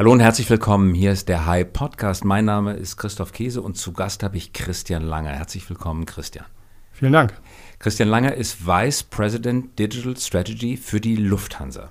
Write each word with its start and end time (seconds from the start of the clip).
Hallo 0.00 0.12
und 0.12 0.20
herzlich 0.20 0.48
willkommen. 0.48 0.94
Hier 0.94 1.12
ist 1.12 1.28
der 1.28 1.44
High 1.44 1.74
Podcast. 1.74 2.24
Mein 2.24 2.46
Name 2.46 2.72
ist 2.72 2.96
Christoph 2.96 3.32
Käse 3.32 3.60
und 3.60 3.76
zu 3.76 3.92
Gast 3.92 4.22
habe 4.22 4.38
ich 4.38 4.54
Christian 4.54 5.02
Langer. 5.02 5.32
Herzlich 5.32 5.68
willkommen, 5.68 6.06
Christian. 6.06 6.46
Vielen 6.90 7.12
Dank. 7.12 7.34
Christian 7.80 8.08
Langer 8.08 8.32
ist 8.32 8.66
Vice 8.66 9.02
President 9.02 9.78
Digital 9.78 10.16
Strategy 10.16 10.78
für 10.78 11.02
die 11.02 11.16
Lufthansa. 11.16 11.90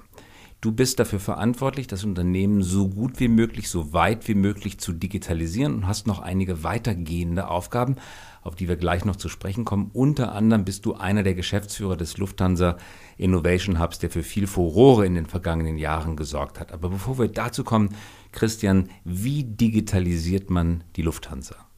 Du 0.61 0.73
bist 0.73 0.99
dafür 0.99 1.21
verantwortlich, 1.21 1.88
das 1.88 2.04
Unternehmen 2.04 2.61
so 2.63 2.89
gut 2.89 3.21
wie 3.21 3.29
möglich, 3.29 3.70
so 3.70 3.93
weit 3.93 4.27
wie 4.27 4.36
möglich 4.36 4.77
zu 4.77 4.91
digitalisieren 4.91 5.73
und 5.73 5.88
hast 5.88 6.05
noch 6.05 6.20
einige 6.20 6.66
weitergehende 6.66 7.47
Aufgaben, 7.47 7.95
auf 8.41 8.55
die 8.55 8.67
wir 8.67 8.75
gleich 8.75 9.05
noch 9.05 9.16
zu 9.16 9.30
sprechen 9.30 9.63
kommen. 9.63 9.89
Unter 9.93 10.34
anderem 10.34 10.66
bist 10.66 10.85
du 10.85 10.95
einer 10.95 11.23
der 11.23 11.34
Geschäftsführer 11.34 11.95
des 11.95 12.17
Lufthansa 12.17 12.75
Innovation 13.16 13.80
Hubs, 13.80 13.99
der 13.99 14.09
für 14.09 14.23
viel 14.23 14.48
Furore 14.48 15.05
in 15.05 15.16
den 15.16 15.27
vergangenen 15.27 15.77
Jahren 15.77 16.17
gesorgt 16.17 16.59
hat. 16.59 16.73
Aber 16.73 16.89
bevor 16.89 17.17
wir 17.17 17.30
dazu 17.30 17.63
kommen, 17.63 17.95
Christian, 18.34 18.89
wie 19.05 19.45
digitalisiert 19.45 20.49
man 20.49 20.84
die 20.98 21.03
Lufthansa? 21.03 21.69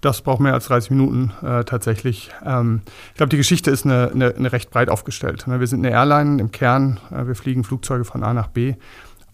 Das 0.00 0.20
braucht 0.22 0.40
mehr 0.40 0.52
als 0.52 0.66
30 0.66 0.90
Minuten 0.90 1.32
äh, 1.42 1.64
tatsächlich. 1.64 2.30
Ähm, 2.44 2.82
ich 3.10 3.16
glaube, 3.16 3.30
die 3.30 3.36
Geschichte 3.36 3.70
ist 3.70 3.84
eine, 3.84 4.10
eine, 4.12 4.34
eine, 4.34 4.52
recht 4.52 4.70
breit 4.70 4.88
aufgestellt. 4.88 5.46
Ne? 5.46 5.58
Wir 5.58 5.66
sind 5.66 5.84
eine 5.84 5.94
Airline 5.94 6.40
im 6.40 6.52
Kern, 6.52 7.00
äh, 7.10 7.26
wir 7.26 7.34
fliegen 7.34 7.64
Flugzeuge 7.64 8.04
von 8.04 8.22
A 8.22 8.34
nach 8.34 8.48
B 8.48 8.74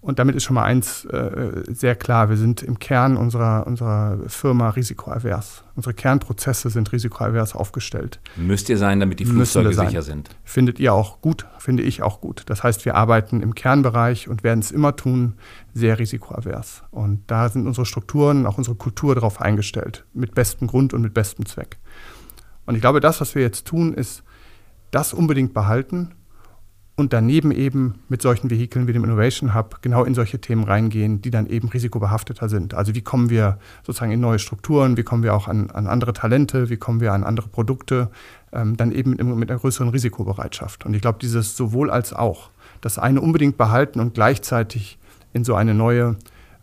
und 0.02 0.18
damit 0.18 0.34
ist 0.34 0.42
schon 0.42 0.54
mal 0.54 0.64
eins 0.64 1.04
äh, 1.04 1.62
sehr 1.68 1.94
klar, 1.94 2.28
wir 2.28 2.36
sind 2.36 2.60
im 2.60 2.80
Kern 2.80 3.16
unserer, 3.16 3.68
unserer 3.68 4.18
Firma 4.26 4.70
risikoavers. 4.70 5.62
Unsere 5.76 5.94
Kernprozesse 5.94 6.70
sind 6.70 6.90
risikoavers 6.90 7.54
aufgestellt. 7.54 8.20
Müsst 8.34 8.68
ihr 8.68 8.78
sein, 8.78 8.98
damit 8.98 9.20
die 9.20 9.24
Flugzeuge 9.24 9.72
sicher 9.72 10.02
sind? 10.02 10.30
Findet 10.42 10.80
ihr 10.80 10.92
auch 10.92 11.20
gut, 11.20 11.46
finde 11.60 11.84
ich 11.84 12.02
auch 12.02 12.20
gut. 12.20 12.42
Das 12.46 12.64
heißt, 12.64 12.84
wir 12.84 12.96
arbeiten 12.96 13.42
im 13.42 13.54
Kernbereich 13.54 14.28
und 14.28 14.42
werden 14.42 14.58
es 14.58 14.72
immer 14.72 14.96
tun, 14.96 15.34
sehr 15.72 16.00
risikoavers. 16.00 16.82
Und 16.90 17.22
da 17.28 17.48
sind 17.48 17.68
unsere 17.68 17.86
Strukturen, 17.86 18.44
auch 18.44 18.58
unsere 18.58 18.74
Kultur 18.74 19.14
darauf 19.14 19.40
eingestellt, 19.40 20.04
mit 20.14 20.34
bestem 20.34 20.66
Grund 20.66 20.94
und 20.94 21.02
mit 21.02 21.14
bestem 21.14 21.46
Zweck. 21.46 21.78
Und 22.66 22.74
ich 22.74 22.80
glaube, 22.80 22.98
das, 22.98 23.20
was 23.20 23.36
wir 23.36 23.42
jetzt 23.42 23.68
tun, 23.68 23.94
ist 23.94 24.24
das 24.90 25.14
unbedingt 25.14 25.54
behalten 25.54 26.16
und 26.94 27.12
daneben 27.12 27.52
eben 27.52 27.94
mit 28.08 28.20
solchen 28.20 28.50
Vehikeln 28.50 28.86
wie 28.86 28.92
dem 28.92 29.04
Innovation 29.04 29.54
Hub 29.54 29.80
genau 29.80 30.04
in 30.04 30.14
solche 30.14 30.40
Themen 30.40 30.64
reingehen, 30.64 31.22
die 31.22 31.30
dann 31.30 31.46
eben 31.46 31.68
risikobehafteter 31.68 32.48
sind. 32.48 32.74
Also 32.74 32.94
wie 32.94 33.00
kommen 33.00 33.30
wir 33.30 33.58
sozusagen 33.82 34.12
in 34.12 34.20
neue 34.20 34.38
Strukturen, 34.38 34.96
wie 34.96 35.02
kommen 35.02 35.22
wir 35.22 35.34
auch 35.34 35.48
an, 35.48 35.70
an 35.70 35.86
andere 35.86 36.12
Talente, 36.12 36.68
wie 36.68 36.76
kommen 36.76 37.00
wir 37.00 37.14
an 37.14 37.24
andere 37.24 37.48
Produkte, 37.48 38.10
ähm, 38.52 38.76
dann 38.76 38.92
eben 38.92 39.16
mit 39.38 39.50
einer 39.50 39.58
größeren 39.58 39.88
Risikobereitschaft. 39.88 40.84
Und 40.84 40.92
ich 40.92 41.00
glaube, 41.00 41.18
dieses 41.20 41.56
sowohl 41.56 41.90
als 41.90 42.12
auch, 42.12 42.50
das 42.82 42.98
eine 42.98 43.20
unbedingt 43.20 43.56
behalten 43.56 43.98
und 43.98 44.14
gleichzeitig 44.14 44.98
in 45.32 45.44
so 45.44 45.54
eine 45.54 45.72
neue, 45.72 46.16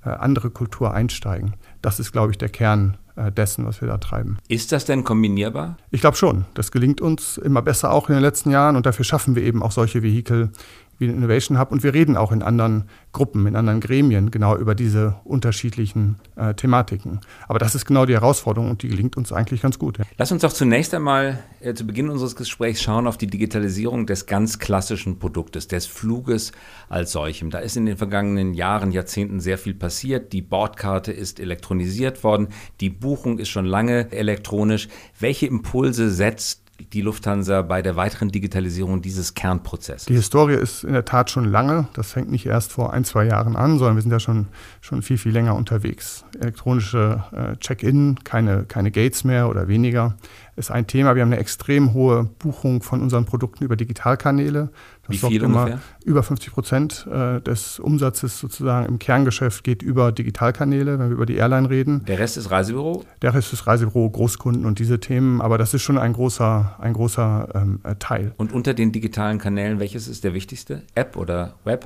äh, 0.06 0.10
andere 0.10 0.52
Kultur 0.52 0.94
einsteigen, 0.94 1.56
das 1.82 2.00
ist, 2.00 2.12
glaube 2.12 2.32
ich, 2.32 2.38
der 2.38 2.50
Kern 2.50 2.98
dessen, 3.36 3.66
was 3.66 3.82
wir 3.82 3.88
da 3.88 3.98
treiben. 3.98 4.38
Ist 4.48 4.72
das 4.72 4.86
denn 4.86 5.04
kombinierbar? 5.04 5.78
Ich 5.92 6.02
glaube 6.02 6.18
schon. 6.18 6.46
Das 6.54 6.72
gelingt 6.72 7.02
uns 7.02 7.38
immer 7.38 7.62
besser 7.62 7.92
auch 7.92 8.10
in 8.10 8.16
den 8.16 8.22
letzten 8.22 8.52
Jahren 8.52 8.76
und 8.76 8.86
dafür 8.86 9.06
schaffen 9.06 9.36
wir 9.36 9.44
eben 9.44 9.62
auch 9.62 9.72
solche 9.72 10.02
Vehikel 10.02 10.52
wie 11.00 11.08
den 11.08 11.16
Innovation 11.16 11.58
Hub 11.58 11.72
und 11.72 11.82
wir 11.82 11.94
reden 11.94 12.18
auch 12.18 12.32
in 12.32 12.44
anderen 12.44 12.84
Gruppen, 13.14 13.48
in 13.48 13.56
anderen 13.56 13.80
Gremien 13.80 14.30
genau 14.30 14.56
über 14.56 14.76
diese 14.76 15.16
unterschiedlichen 15.24 16.18
äh, 16.36 16.54
Thematiken. 16.54 17.22
Aber 17.48 17.58
das 17.58 17.74
ist 17.74 17.86
genau 17.86 18.06
die 18.06 18.14
Herausforderung 18.14 18.70
und 18.70 18.84
die 18.84 18.90
gelingt 18.90 19.18
uns 19.18 19.34
eigentlich 19.34 19.62
ganz 19.62 19.80
gut. 19.80 19.98
Ja. 19.98 20.06
Lass 20.18 20.32
uns 20.32 20.42
doch 20.42 20.54
zunächst 20.54 20.94
einmal 20.94 21.40
äh, 21.62 21.74
zu 21.74 21.88
Beginn 21.88 22.10
unseres 22.10 22.36
Gesprächs 22.36 22.82
schauen 22.82 23.08
auf 23.08 23.18
die 23.18 23.28
Digitalisierung 23.28 24.06
des 24.06 24.26
ganz 24.26 24.60
klassischen 24.60 25.20
Produktes, 25.20 25.68
des 25.68 25.88
Fluges 25.88 26.52
als 26.90 27.14
solchem. 27.14 27.50
Da 27.50 27.60
ist 27.60 27.78
in 27.78 27.86
den 27.86 27.98
vergangenen 27.98 28.54
Jahren, 28.54 28.92
Jahrzehnten 28.92 29.40
sehr 29.40 29.58
viel 29.58 29.74
passiert. 29.74 30.34
Die 30.34 30.42
Bordkarte 30.42 31.14
ist 31.14 31.40
elektronisiert 31.40 32.24
worden, 32.24 32.50
die 32.82 32.90
Buchung 32.90 33.40
ist 33.40 33.50
schon 33.50 33.66
lange 33.66 34.12
elektronisch. 34.12 34.90
Welche 35.20 35.48
Impulse 35.48 36.12
setzt 36.12 36.69
die 36.94 37.02
Lufthansa 37.02 37.62
bei 37.62 37.82
der 37.82 37.96
weiteren 37.96 38.30
Digitalisierung 38.30 39.02
dieses 39.02 39.34
Kernprozesses? 39.34 40.06
Die 40.06 40.16
Historie 40.16 40.56
ist 40.56 40.84
in 40.84 40.94
der 40.94 41.06
Tat 41.06 41.30
schon 41.30 41.46
lange. 41.46 41.88
Das 41.94 42.12
fängt 42.12 42.32
nicht 42.32 42.46
erst 42.46 42.72
vor 42.72 42.94
ein, 42.94 43.04
zwei 43.04 43.26
Jahren 43.26 43.56
an, 43.56 43.78
sondern 43.78 43.96
wir 43.96 44.02
sind 44.02 44.12
ja 44.12 44.20
schon, 44.20 44.48
schon 44.82 45.02
viel, 45.02 45.18
viel 45.18 45.32
länger 45.32 45.56
unterwegs. 45.56 46.26
Elektronische 46.40 47.24
äh, 47.32 47.58
Check-in, 47.58 48.24
keine, 48.24 48.64
keine 48.64 48.92
Gates 48.92 49.24
mehr 49.24 49.50
oder 49.50 49.68
weniger 49.68 50.16
ist 50.60 50.70
ein 50.72 50.86
Thema. 50.86 51.16
Wir 51.16 51.24
haben 51.24 51.32
eine 51.32 51.40
extrem 51.40 51.94
hohe 51.94 52.26
Buchung 52.38 52.84
von 52.84 53.02
unseren 53.02 53.26
Produkten 53.26 53.64
über 53.64 53.76
Digitalkanäle. 53.76 54.70
Das 55.04 55.10
Wie 55.10 55.18
viel 55.18 55.44
ungefähr? 55.44 55.80
Über 56.04 56.22
50 56.22 56.52
Prozent 56.52 57.08
äh, 57.12 57.42
des 57.42 57.80
Umsatzes 57.80 58.40
sozusagen 58.40 58.86
im 58.88 59.00
Kerngeschäft 59.00 59.64
geht 59.64 59.82
über 59.82 60.12
Digitalkanäle, 60.12 61.00
wenn 61.00 61.08
wir 61.08 61.16
über 61.16 61.26
die 61.26 61.36
Airline 61.36 61.70
reden. 61.70 62.04
Der 62.06 62.20
Rest 62.20 62.38
ist 62.38 62.52
Reisebüro? 62.52 63.06
Der 63.22 63.34
Rest 63.34 63.54
ist 63.54 63.66
Reisebüro, 63.66 64.10
Großkunden 64.10 64.66
und 64.66 64.80
diese 64.80 65.00
Themen. 65.00 65.42
Aber 65.42 65.58
das 65.58 65.74
ist 65.74 65.82
schon 65.82 65.98
ein 65.98 66.14
großer, 66.14 66.76
ein 66.80 66.94
großer 66.94 67.50
ähm, 67.56 67.80
äh, 67.84 67.96
Teil. 67.96 68.34
Und 68.38 68.54
unter 68.54 68.74
den 68.74 68.92
digitalen 68.92 69.40
Kanälen, 69.40 69.80
welches 69.80 70.08
ist 70.08 70.24
der 70.24 70.34
wichtigste? 70.34 70.84
App 70.94 71.16
oder 71.16 71.56
Web? 71.64 71.86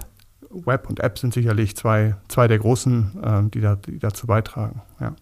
Web 0.49 0.89
und 0.89 0.99
App 0.99 1.17
sind 1.17 1.33
sicherlich 1.33 1.75
zwei, 1.75 2.15
zwei 2.27 2.47
der 2.47 2.59
großen, 2.59 3.23
äh, 3.23 3.49
die, 3.49 3.61
da, 3.61 3.75
die 3.75 3.99
dazu 3.99 4.27
beitragen. 4.27 4.81
Ja. 4.99 5.15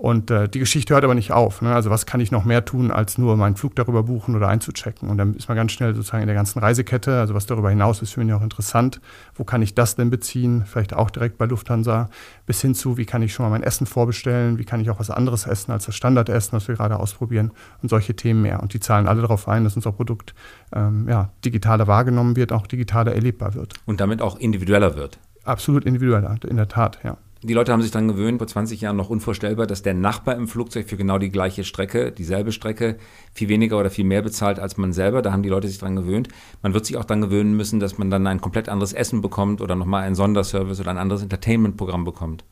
Und 0.00 0.30
äh, 0.30 0.48
die 0.48 0.60
Geschichte 0.60 0.94
hört 0.94 1.04
aber 1.04 1.14
nicht 1.14 1.30
auf. 1.30 1.60
Ne? 1.60 1.74
Also 1.74 1.90
was 1.90 2.06
kann 2.06 2.20
ich 2.20 2.30
noch 2.30 2.46
mehr 2.46 2.64
tun, 2.64 2.90
als 2.90 3.18
nur 3.18 3.36
meinen 3.36 3.54
Flug 3.54 3.76
darüber 3.76 4.02
buchen 4.02 4.34
oder 4.34 4.48
einzuchecken? 4.48 5.10
Und 5.10 5.18
dann 5.18 5.34
ist 5.34 5.46
man 5.46 5.58
ganz 5.58 5.72
schnell 5.72 5.94
sozusagen 5.94 6.22
in 6.22 6.26
der 6.26 6.34
ganzen 6.34 6.58
Reisekette. 6.58 7.20
Also 7.20 7.34
was 7.34 7.44
darüber 7.44 7.68
hinaus 7.68 8.00
ist 8.00 8.14
für 8.14 8.24
mich 8.24 8.32
auch 8.32 8.40
interessant. 8.40 9.02
Wo 9.34 9.44
kann 9.44 9.60
ich 9.60 9.74
das 9.74 9.96
denn 9.96 10.08
beziehen? 10.08 10.64
Vielleicht 10.64 10.94
auch 10.94 11.10
direkt 11.10 11.36
bei 11.36 11.44
Lufthansa. 11.44 12.08
Bis 12.46 12.62
hin 12.62 12.74
zu, 12.74 12.96
wie 12.96 13.04
kann 13.04 13.20
ich 13.20 13.34
schon 13.34 13.44
mal 13.44 13.50
mein 13.50 13.62
Essen 13.62 13.86
vorbestellen? 13.86 14.56
Wie 14.56 14.64
kann 14.64 14.80
ich 14.80 14.88
auch 14.88 14.98
was 14.98 15.10
anderes 15.10 15.46
essen 15.46 15.70
als 15.70 15.84
das 15.84 15.96
Standardessen, 15.96 16.52
was 16.54 16.66
wir 16.66 16.76
gerade 16.76 16.98
ausprobieren? 16.98 17.52
Und 17.82 17.90
solche 17.90 18.16
Themen 18.16 18.40
mehr. 18.40 18.62
Und 18.62 18.72
die 18.72 18.80
zahlen 18.80 19.06
alle 19.06 19.20
darauf 19.20 19.48
ein, 19.48 19.64
dass 19.64 19.76
unser 19.76 19.92
Produkt 19.92 20.34
ähm, 20.74 21.10
ja, 21.10 21.28
digitaler 21.44 21.88
wahrgenommen 21.88 22.36
wird, 22.36 22.52
auch 22.52 22.66
digitaler 22.66 23.14
erlebbar 23.14 23.54
wird. 23.54 23.74
Und 23.84 24.00
damit 24.00 24.22
auch 24.22 24.38
individueller 24.38 24.96
wird. 24.96 25.18
Absolut 25.44 25.84
individueller, 25.84 26.38
in 26.48 26.56
der 26.56 26.68
Tat, 26.68 27.00
ja. 27.04 27.18
Die 27.42 27.54
Leute 27.54 27.72
haben 27.72 27.80
sich 27.80 27.90
dann 27.90 28.06
gewöhnt, 28.06 28.36
vor 28.36 28.46
20 28.46 28.82
Jahren 28.82 28.98
noch 28.98 29.08
unvorstellbar, 29.08 29.66
dass 29.66 29.80
der 29.80 29.94
Nachbar 29.94 30.34
im 30.36 30.46
Flugzeug 30.46 30.86
für 30.86 30.98
genau 30.98 31.16
die 31.16 31.30
gleiche 31.30 31.64
Strecke, 31.64 32.12
dieselbe 32.12 32.52
Strecke, 32.52 32.98
viel 33.32 33.48
weniger 33.48 33.78
oder 33.80 33.88
viel 33.88 34.04
mehr 34.04 34.20
bezahlt 34.20 34.58
als 34.58 34.76
man 34.76 34.92
selber. 34.92 35.22
Da 35.22 35.32
haben 35.32 35.42
die 35.42 35.48
Leute 35.48 35.66
sich 35.66 35.78
dran 35.78 35.96
gewöhnt. 35.96 36.28
Man 36.60 36.74
wird 36.74 36.84
sich 36.84 36.98
auch 36.98 37.04
dann 37.06 37.22
gewöhnen 37.22 37.56
müssen, 37.56 37.80
dass 37.80 37.96
man 37.96 38.10
dann 38.10 38.26
ein 38.26 38.42
komplett 38.42 38.68
anderes 38.68 38.92
Essen 38.92 39.22
bekommt 39.22 39.62
oder 39.62 39.74
nochmal 39.74 40.02
einen 40.02 40.16
Sonderservice 40.16 40.80
oder 40.80 40.90
ein 40.90 40.98
anderes 40.98 41.22
Entertainment-Programm 41.22 42.04
bekommt. 42.04 42.44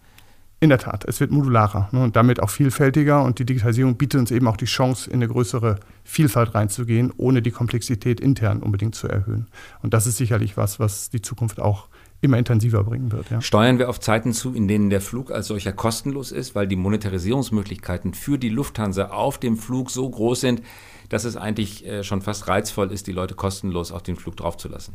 In 0.61 0.71
der 0.71 0.79
Tat, 0.79 1.05
es 1.05 1.21
wird 1.21 1.31
modularer 1.31 1.89
ne, 1.93 2.03
und 2.03 2.17
damit 2.17 2.43
auch 2.43 2.51
vielfältiger 2.51 3.23
und 3.23 3.39
die 3.39 3.47
Digitalisierung 3.47 3.97
bietet 3.97 4.19
uns 4.19 4.33
eben 4.33 4.49
auch 4.49 4.57
die 4.57 4.65
Chance, 4.65 5.09
in 5.09 5.17
eine 5.17 5.29
größere 5.29 5.79
Vielfalt 6.03 6.55
reinzugehen, 6.55 7.13
ohne 7.17 7.43
die 7.43 7.53
Komplexität 7.53 8.19
intern 8.19 8.61
unbedingt 8.61 8.97
zu 8.97 9.07
erhöhen. 9.07 9.47
Und 9.83 9.95
das 9.95 10.09
ist 10.09 10.17
sicherlich 10.17 10.57
was, 10.57 10.81
was 10.81 11.11
die 11.11 11.23
Zukunft 11.23 11.61
auch 11.61 11.87
immer 12.21 12.39
intensiver 12.39 12.83
bringen 12.83 13.13
wird. 13.13 13.31
Ja. 13.31 13.41
Steuern 13.41 13.79
wir 13.79 13.89
auf 13.89 14.01
Zeiten 14.01 14.33
zu, 14.33 14.53
in 14.53 14.67
denen 14.67 14.91
der 14.91 15.01
Flug 15.01 15.31
als 15.31 15.47
solcher 15.47 15.73
kostenlos 15.73 16.33
ist, 16.33 16.57
weil 16.57 16.67
die 16.67 16.75
Monetarisierungsmöglichkeiten 16.75 18.13
für 18.13 18.39
die 18.39 18.49
Lufthansa 18.49 19.11
auf 19.11 19.39
dem 19.39 19.57
Flug 19.57 19.93
so 19.93 20.11
groß 20.11 20.41
sind, 20.41 20.63
dass 21.09 21.25
es 21.25 21.37
eigentlich 21.37 21.87
äh, 21.87 22.03
schon 22.03 22.21
fast 22.21 22.49
reizvoll 22.49 22.91
ist, 22.91 23.07
die 23.07 23.13
Leute 23.13 23.35
kostenlos 23.35 23.93
auf 23.93 24.03
den 24.03 24.17
Flug 24.17 24.37
draufzulassen. 24.37 24.95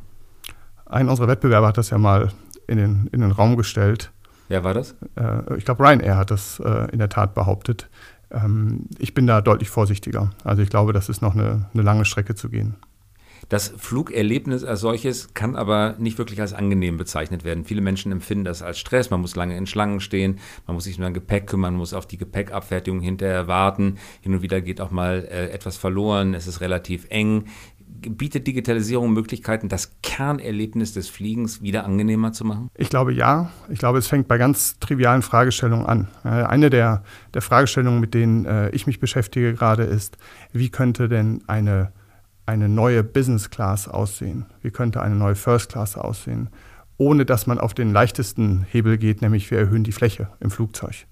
Ein 0.86 1.08
unserer 1.08 1.30
Wettbewerber 1.30 1.68
hat 1.68 1.78
das 1.78 1.90
ja 1.90 1.98
mal 1.98 2.34
in 2.68 2.78
den, 2.78 3.10
in 3.14 3.22
den 3.22 3.32
Raum 3.32 3.56
gestellt. 3.56 4.12
Wer 4.48 4.64
war 4.64 4.74
das? 4.74 4.96
Äh, 5.16 5.58
ich 5.58 5.66
glaube, 5.66 5.84
Ryanair 5.84 6.18
hat 6.18 6.32
das 6.32 6.60
äh, 6.60 6.92
in 6.92 7.00
der 7.00 7.10
Tat 7.10 7.34
behauptet. 7.34 7.90
Ähm, 8.32 8.86
ich 9.00 9.14
bin 9.14 9.28
da 9.28 9.42
deutlich 9.42 9.70
vorsichtiger. 9.70 10.32
Also 10.44 10.62
ich 10.62 10.70
glaube, 10.70 10.94
das 10.94 11.10
ist 11.10 11.22
noch 11.22 11.36
eine, 11.36 11.70
eine 11.74 11.84
lange 11.84 12.06
Strecke 12.06 12.36
zu 12.36 12.50
gehen. 12.50 12.76
Das 13.50 13.74
Flugerlebnis 13.78 14.64
als 14.64 14.80
solches 14.80 15.34
kann 15.34 15.56
aber 15.56 15.96
nicht 16.00 16.18
wirklich 16.18 16.40
als 16.42 16.54
angenehm 16.54 16.98
bezeichnet 16.98 17.44
werden. 17.44 17.66
Viele 17.66 17.82
Menschen 17.82 18.12
empfinden 18.12 18.46
das 18.46 18.62
als 18.62 18.80
Stress. 18.80 19.10
Man 19.10 19.22
muss 19.22 19.36
lange 19.36 19.58
in 19.58 19.68
Schlangen 19.68 20.00
stehen, 20.00 20.40
man 20.66 20.76
muss 20.76 20.86
sich 20.86 20.98
um 20.98 21.04
sein 21.04 21.14
Gepäck 21.14 21.48
kümmern, 21.48 21.74
man 21.74 21.80
muss 21.80 21.94
auf 21.94 22.08
die 22.08 22.18
Gepäckabfertigung 22.18 23.02
hinterher 23.02 23.48
warten. 23.48 23.98
Hin 24.22 24.34
und 24.34 24.42
wieder 24.42 24.62
geht 24.62 24.82
auch 24.82 24.92
mal 24.92 25.28
äh, 25.30 25.50
etwas 25.50 25.78
verloren, 25.78 26.34
es 26.34 26.48
ist 26.48 26.62
relativ 26.62 27.06
eng. 27.10 27.46
Bietet 27.96 28.48
Digitalisierung 28.48 29.14
Möglichkeiten, 29.14 29.70
das 29.70 29.96
Kernerlebnis 30.02 30.94
des 30.94 31.10
Fliegens 31.10 31.62
wieder 31.62 31.86
angenehmer 31.86 32.34
zu 32.34 32.44
machen? 32.44 32.70
Ich 32.76 32.90
glaube 32.90 33.14
ja. 33.14 33.52
Ich 33.70 33.80
glaube, 33.80 34.00
es 34.00 34.08
fängt 34.08 34.28
bei 34.28 34.38
ganz 34.38 34.80
trivialen 34.80 35.22
Fragestellungen 35.22 35.86
an. 35.86 36.08
Eine 36.24 36.70
der, 36.70 37.04
der 37.34 37.42
Fragestellungen, 37.42 38.00
mit 38.00 38.14
denen 38.14 38.46
äh, 38.46 38.70
ich 38.70 38.88
mich 38.88 39.00
beschäftige 39.00 39.54
gerade, 39.54 39.84
ist, 39.84 40.18
wie 40.52 40.70
könnte 40.70 41.08
denn 41.08 41.44
eine 41.48 41.94
eine 42.46 42.70
neue 42.70 43.04
Business 43.04 43.50
Class 43.50 43.88
aussehen? 43.88 44.46
Wie 44.62 44.72
könnte 44.72 45.02
eine 45.02 45.16
neue 45.16 45.36
First 45.36 45.72
Class 45.72 45.96
aussehen? 45.96 46.50
Ohne 46.98 47.26
dass 47.26 47.48
man 47.48 47.60
auf 47.60 47.74
den 47.74 47.92
leichtesten 47.92 48.66
Hebel 48.70 48.98
geht, 48.98 49.22
nämlich 49.22 49.50
wir 49.50 49.58
erhöhen 49.58 49.84
die 49.84 49.92
Fläche 49.92 50.30
im 50.40 50.52
Flugzeug. 50.52 51.08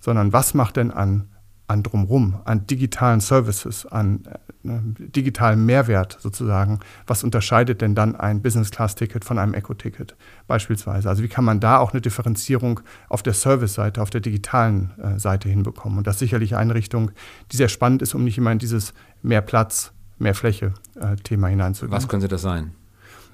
Sondern 0.00 0.32
was 0.32 0.54
macht 0.54 0.76
denn 0.76 0.90
an, 0.90 1.28
an 1.66 1.82
drumrum, 1.82 2.40
an 2.44 2.66
digitalen 2.66 3.20
Services, 3.20 3.86
an 3.86 4.28
digitalen 4.66 5.64
Mehrwert 5.66 6.18
sozusagen. 6.20 6.80
Was 7.06 7.24
unterscheidet 7.24 7.80
denn 7.80 7.94
dann 7.94 8.16
ein 8.16 8.42
Business-Class-Ticket 8.42 9.24
von 9.24 9.38
einem 9.38 9.54
Eco-Ticket 9.54 10.16
beispielsweise? 10.46 11.08
Also 11.08 11.22
wie 11.22 11.28
kann 11.28 11.44
man 11.44 11.60
da 11.60 11.78
auch 11.78 11.92
eine 11.92 12.00
Differenzierung 12.00 12.80
auf 13.08 13.22
der 13.22 13.32
Service-Seite, 13.32 14.02
auf 14.02 14.10
der 14.10 14.20
digitalen 14.20 14.92
äh, 15.02 15.18
Seite 15.18 15.48
hinbekommen? 15.48 15.98
Und 15.98 16.06
das 16.06 16.16
ist 16.16 16.20
sicherlich 16.20 16.56
eine 16.56 16.74
Richtung, 16.74 17.10
die 17.52 17.56
sehr 17.56 17.68
spannend 17.68 18.02
ist, 18.02 18.14
um 18.14 18.24
nicht 18.24 18.38
immer 18.38 18.52
in 18.52 18.58
dieses 18.58 18.94
mehr 19.22 19.42
Platz, 19.42 19.92
mehr 20.18 20.34
Fläche-Thema 20.34 21.48
äh, 21.48 21.50
hineinzugehen. 21.50 21.92
Was 21.92 22.08
könnte 22.08 22.28
das 22.28 22.42
sein? 22.42 22.72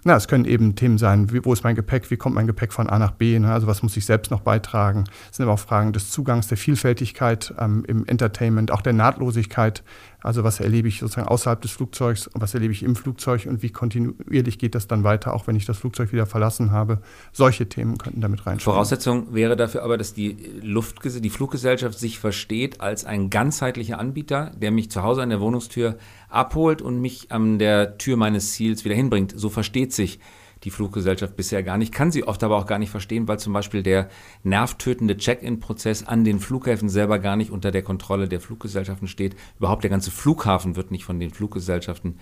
Na, 0.05 0.17
es 0.17 0.27
können 0.27 0.47
eben 0.47 0.75
Themen 0.75 0.99
sein, 0.99 1.33
wie, 1.33 1.45
wo 1.45 1.53
ist 1.53 1.63
mein 1.63 1.77
Gepäck, 1.77 2.11
wie 2.11 2.17
kommt 2.17 2.35
mein 2.35 2.49
Gepäck 2.49 2.73
von 2.73 2.91
A 2.91 2.99
nach 2.99 3.13
B, 3.13 3.39
ne? 3.39 3.53
also 3.53 3.69
was 3.69 3.85
muss 3.85 3.97
ich 3.97 4.05
selbst 4.05 4.33
noch 4.33 4.41
beitragen. 4.41 5.05
Es 5.31 5.37
sind 5.37 5.45
aber 5.45 5.53
auch 5.53 5.61
Fragen 5.61 5.93
des 5.93 6.11
Zugangs, 6.11 6.49
der 6.49 6.59
Vielfältigkeit 6.59 7.55
ähm, 7.59 7.85
im 7.87 8.05
Entertainment, 8.07 8.73
auch 8.73 8.83
der 8.83 8.95
Nahtlosigkeit 8.95 9.85
also 10.23 10.45
was 10.45 10.61
erlebe 10.61 10.89
ich 10.89 11.01
sozusagen 11.01 11.29
außerhalb 11.29 11.61
des 11.61 11.71
Flugzeugs 11.71 12.31
was 12.35 12.55
erlebe 12.55 12.73
ich 12.73 12.83
im 12.83 12.97
Flugzeug 12.97 13.47
und 13.47 13.63
wie 13.63 13.71
kontinuierlich 13.71 14.59
geht 14.59 14.75
das 14.75 14.87
dann 14.87 15.05
weiter, 15.05 15.35
auch 15.35 15.47
wenn 15.47 15.57
ich 15.57 15.65
das 15.65 15.79
Flugzeug 15.79 16.13
wieder 16.13 16.27
verlassen 16.27 16.71
habe. 16.71 17.01
Solche 17.33 17.69
Themen 17.69 17.99
könnten 17.99 18.21
damit 18.21 18.47
rein. 18.47 18.61
Voraussetzung 18.61 19.35
wäre 19.35 19.57
dafür 19.57 19.83
aber, 19.83 19.99
dass 19.99 20.15
die 20.15 20.37
Luft, 20.63 20.99
die 21.05 21.31
Fluggesellschaft 21.31 21.99
sich 21.99 22.19
versteht 22.19 22.81
als 22.81 23.05
ein 23.05 23.31
ganzheitlicher 23.31 23.99
Anbieter, 23.99 24.53
der 24.61 24.71
mich 24.71 24.91
zu 24.91 25.03
Hause 25.03 25.23
an 25.23 25.31
der 25.31 25.41
Wohnungstür 25.41 25.97
abholt 26.29 26.83
und 26.83 27.01
mich 27.01 27.31
an 27.31 27.59
der 27.59 27.99
Tür 27.99 28.17
meines 28.17 28.53
Ziels 28.53 28.85
wieder 28.85 28.95
hinbringt. 28.95 29.35
So 29.37 29.49
versteht 29.49 29.93
sich 29.93 30.19
die 30.65 30.71
Fluggesellschaft 30.71 31.37
bisher 31.37 31.63
gar 31.63 31.79
nicht, 31.79 31.93
kann 31.93 32.13
sie 32.13 32.25
oft 32.25 32.43
aber 32.45 32.57
auch 32.57 32.67
gar 32.67 32.79
nicht 32.79 32.91
verstehen, 32.91 33.29
weil 33.29 33.39
zum 33.39 33.53
Beispiel 33.53 33.83
der 33.83 34.09
nervtötende 34.43 35.17
Check-in-Prozess 35.17 36.05
an 36.05 36.25
den 36.25 36.41
Flughäfen 36.41 36.89
selber 36.89 37.19
gar 37.19 37.37
nicht 37.37 37.51
unter 37.51 37.71
der 37.71 37.83
Kontrolle 37.83 38.29
der 38.29 38.41
Fluggesellschaften 38.41 39.09
steht. 39.09 39.35
Überhaupt 39.59 39.83
der 39.83 39.91
ganze 39.91 40.11
Flughafen 40.11 40.77
wird 40.77 40.91
nicht 40.91 41.05
von 41.05 41.19
den 41.19 41.31
Fluggesellschaften 41.31 42.19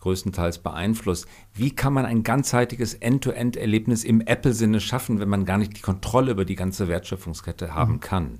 größtenteils 0.00 0.58
beeinflusst. 0.58 1.26
Wie 1.54 1.70
kann 1.70 1.92
man 1.92 2.04
ein 2.04 2.22
ganzheitliches 2.22 2.94
End-to-End-Erlebnis 2.94 4.04
im 4.04 4.20
Apple-Sinne 4.20 4.80
schaffen, 4.80 5.18
wenn 5.18 5.30
man 5.30 5.46
gar 5.46 5.58
nicht 5.58 5.76
die 5.76 5.80
Kontrolle 5.80 6.32
über 6.32 6.44
die 6.44 6.56
ganze 6.56 6.88
Wertschöpfungskette 6.88 7.74
haben 7.74 7.94
mhm. 7.94 8.00
kann? 8.00 8.38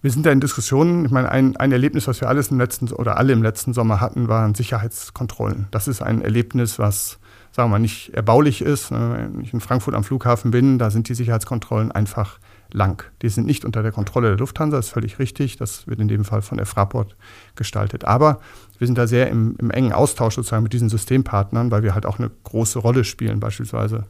Wir 0.00 0.12
sind 0.12 0.24
da 0.24 0.30
in 0.30 0.40
Diskussionen. 0.40 1.04
Ich 1.04 1.10
meine, 1.10 1.30
ein, 1.30 1.56
ein 1.56 1.72
Erlebnis, 1.72 2.06
was 2.06 2.20
wir 2.20 2.28
alles 2.28 2.50
im 2.50 2.58
letzten 2.58 2.90
oder 2.92 3.16
alle 3.16 3.32
im 3.32 3.42
letzten 3.42 3.74
Sommer 3.74 4.00
hatten, 4.00 4.28
waren 4.28 4.54
Sicherheitskontrollen. 4.54 5.66
Das 5.72 5.88
ist 5.88 6.02
ein 6.02 6.22
Erlebnis, 6.22 6.78
was 6.78 7.18
sagen 7.58 7.70
wir 7.70 7.74
mal, 7.74 7.78
nicht 7.80 8.14
erbaulich 8.14 8.62
ist. 8.62 8.92
Ne, 8.92 9.30
wenn 9.34 9.40
ich 9.40 9.52
in 9.52 9.60
Frankfurt 9.60 9.96
am 9.96 10.04
Flughafen 10.04 10.52
bin, 10.52 10.78
da 10.78 10.90
sind 10.90 11.08
die 11.08 11.14
Sicherheitskontrollen 11.14 11.90
einfach 11.90 12.38
lang. 12.72 13.02
Die 13.20 13.28
sind 13.28 13.48
nicht 13.48 13.64
unter 13.64 13.82
der 13.82 13.90
Kontrolle 13.90 14.28
der 14.28 14.38
Lufthansa, 14.38 14.76
das 14.76 14.86
ist 14.86 14.92
völlig 14.92 15.18
richtig. 15.18 15.56
Das 15.56 15.88
wird 15.88 15.98
in 15.98 16.06
dem 16.06 16.24
Fall 16.24 16.40
von 16.40 16.56
der 16.56 16.66
Fraport 16.66 17.16
gestaltet. 17.56 18.04
Aber 18.04 18.38
wir 18.78 18.86
sind 18.86 18.96
da 18.96 19.08
sehr 19.08 19.28
im, 19.28 19.56
im 19.58 19.72
engen 19.72 19.92
Austausch 19.92 20.36
sozusagen 20.36 20.62
mit 20.62 20.72
diesen 20.72 20.88
Systempartnern, 20.88 21.72
weil 21.72 21.82
wir 21.82 21.94
halt 21.94 22.06
auch 22.06 22.20
eine 22.20 22.30
große 22.44 22.78
Rolle 22.78 23.02
spielen, 23.02 23.40
beispielsweise 23.40 24.04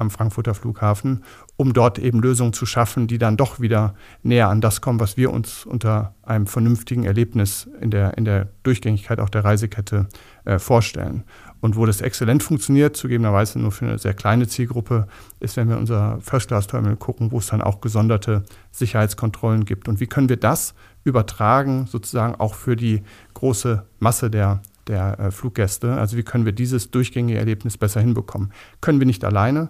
am 0.00 0.10
Frankfurter 0.10 0.54
Flughafen, 0.54 1.24
um 1.56 1.72
dort 1.72 1.98
eben 1.98 2.20
Lösungen 2.20 2.52
zu 2.52 2.66
schaffen, 2.66 3.06
die 3.06 3.18
dann 3.18 3.36
doch 3.36 3.60
wieder 3.60 3.94
näher 4.22 4.48
an 4.48 4.60
das 4.60 4.80
kommen, 4.80 5.00
was 5.00 5.16
wir 5.16 5.32
uns 5.32 5.66
unter 5.66 6.14
einem 6.22 6.46
vernünftigen 6.46 7.04
Erlebnis 7.04 7.68
in 7.80 7.90
der, 7.90 8.16
in 8.16 8.24
der 8.24 8.48
Durchgängigkeit 8.62 9.20
auch 9.20 9.30
der 9.30 9.44
Reisekette 9.44 10.08
äh, 10.44 10.58
vorstellen. 10.58 11.24
Und 11.60 11.76
wo 11.76 11.84
das 11.84 12.00
exzellent 12.00 12.42
funktioniert, 12.42 12.96
zugegebenerweise 12.96 13.58
nur 13.58 13.72
für 13.72 13.84
eine 13.84 13.98
sehr 13.98 14.14
kleine 14.14 14.48
Zielgruppe, 14.48 15.06
ist, 15.40 15.56
wenn 15.56 15.68
wir 15.68 15.76
unser 15.76 16.18
First-Class-Terminal 16.20 16.96
gucken, 16.96 17.32
wo 17.32 17.38
es 17.38 17.48
dann 17.48 17.60
auch 17.60 17.80
gesonderte 17.80 18.44
Sicherheitskontrollen 18.70 19.64
gibt. 19.66 19.88
Und 19.88 20.00
wie 20.00 20.06
können 20.06 20.28
wir 20.28 20.38
das 20.38 20.74
übertragen, 21.04 21.86
sozusagen 21.86 22.34
auch 22.36 22.54
für 22.54 22.76
die 22.76 23.02
große 23.34 23.84
Masse 23.98 24.30
der, 24.30 24.62
der 24.86 25.18
äh, 25.18 25.30
Fluggäste? 25.30 25.94
Also 25.94 26.16
wie 26.16 26.22
können 26.22 26.46
wir 26.46 26.52
dieses 26.52 26.90
durchgängige 26.90 27.38
Erlebnis 27.38 27.76
besser 27.76 28.00
hinbekommen? 28.00 28.52
Können 28.80 28.98
wir 28.98 29.06
nicht 29.06 29.24
alleine, 29.24 29.68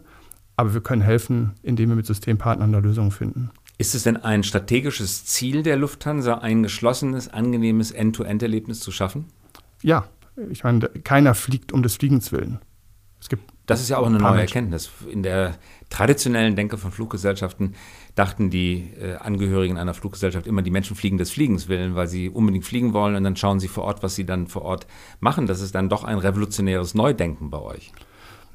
aber 0.60 0.74
wir 0.74 0.80
können 0.80 1.02
helfen, 1.02 1.52
indem 1.62 1.88
wir 1.88 1.96
mit 1.96 2.06
Systempartnern 2.06 2.72
da 2.72 2.78
Lösungen 2.78 3.10
finden. 3.10 3.50
Ist 3.78 3.94
es 3.94 4.02
denn 4.02 4.18
ein 4.18 4.42
strategisches 4.42 5.24
Ziel 5.24 5.62
der 5.62 5.76
Lufthansa, 5.76 6.34
ein 6.34 6.62
geschlossenes, 6.62 7.28
angenehmes 7.28 7.92
End-to-End-Erlebnis 7.92 8.80
zu 8.80 8.92
schaffen? 8.92 9.24
Ja, 9.82 10.06
ich 10.50 10.64
meine, 10.64 10.80
keiner 10.80 11.34
fliegt 11.34 11.72
um 11.72 11.82
des 11.82 11.96
Fliegens 11.96 12.30
willen. 12.30 12.58
Es 13.20 13.28
gibt 13.28 13.50
das 13.70 13.80
ist 13.80 13.88
ja 13.88 13.98
auch 13.98 14.06
eine 14.06 14.18
neue 14.18 14.40
Erkenntnis. 14.40 14.90
In 15.08 15.22
der 15.22 15.54
traditionellen 15.90 16.56
Denke 16.56 16.76
von 16.76 16.90
Fluggesellschaften 16.90 17.76
dachten 18.16 18.50
die 18.50 18.90
äh, 19.00 19.14
Angehörigen 19.14 19.78
einer 19.78 19.94
Fluggesellschaft 19.94 20.48
immer, 20.48 20.62
die 20.62 20.72
Menschen 20.72 20.96
fliegen 20.96 21.18
des 21.18 21.30
Fliegens 21.30 21.68
willen, 21.68 21.94
weil 21.94 22.08
sie 22.08 22.30
unbedingt 22.30 22.64
fliegen 22.64 22.92
wollen 22.94 23.14
und 23.14 23.22
dann 23.22 23.36
schauen 23.36 23.60
sie 23.60 23.68
vor 23.68 23.84
Ort, 23.84 24.02
was 24.02 24.16
sie 24.16 24.26
dann 24.26 24.48
vor 24.48 24.62
Ort 24.62 24.88
machen. 25.20 25.46
Das 25.46 25.60
ist 25.60 25.76
dann 25.76 25.88
doch 25.88 26.02
ein 26.02 26.18
revolutionäres 26.18 26.94
Neudenken 26.94 27.50
bei 27.50 27.60
euch. 27.60 27.92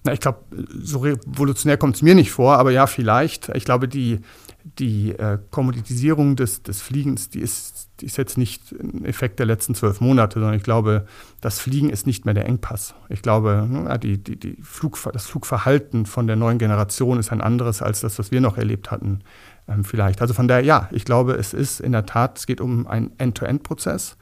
Na, 0.05 0.13
ich 0.13 0.19
glaube, 0.19 0.39
so 0.83 0.99
revolutionär 0.99 1.77
kommt 1.77 1.95
es 1.95 2.03
mir 2.03 2.13
nicht 2.13 2.31
vor, 2.31 2.57
aber 2.59 2.69
ja, 2.69 2.85
vielleicht. 2.85 3.49
Ich 3.49 3.65
glaube, 3.65 3.87
die, 3.87 4.19
die 4.63 5.11
äh, 5.11 5.39
Kommoditisierung 5.49 6.35
des, 6.35 6.61
des 6.61 6.79
Fliegens, 6.79 7.29
die 7.29 7.39
ist, 7.39 7.89
die 7.99 8.05
ist 8.05 8.15
jetzt 8.15 8.37
nicht 8.37 8.71
ein 8.71 9.03
Effekt 9.03 9.39
der 9.39 9.47
letzten 9.47 9.73
zwölf 9.73 10.01
Monate, 10.01 10.35
sondern 10.35 10.53
ich 10.53 10.61
glaube, 10.63 11.07
das 11.41 11.59
Fliegen 11.59 11.89
ist 11.89 12.05
nicht 12.05 12.23
mehr 12.23 12.35
der 12.35 12.45
Engpass. 12.45 12.93
Ich 13.09 13.23
glaube, 13.23 13.67
ne, 13.67 13.97
die, 13.97 14.23
die, 14.23 14.35
die 14.35 14.57
Flug, 14.61 14.99
das 15.11 15.25
Flugverhalten 15.25 16.05
von 16.05 16.27
der 16.27 16.35
neuen 16.35 16.59
Generation 16.59 17.17
ist 17.19 17.31
ein 17.31 17.41
anderes 17.41 17.81
als 17.81 18.01
das, 18.01 18.19
was 18.19 18.29
wir 18.29 18.41
noch 18.41 18.59
erlebt 18.59 18.91
hatten, 18.91 19.21
ähm, 19.67 19.83
vielleicht. 19.83 20.21
Also 20.21 20.35
von 20.35 20.47
daher, 20.47 20.63
ja, 20.63 20.87
ich 20.91 21.05
glaube, 21.05 21.33
es 21.33 21.51
ist 21.51 21.79
in 21.79 21.93
der 21.93 22.05
Tat, 22.05 22.37
es 22.37 22.45
geht 22.45 22.61
um 22.61 22.85
einen 22.85 23.11
End-to-End-Prozess. 23.17 24.17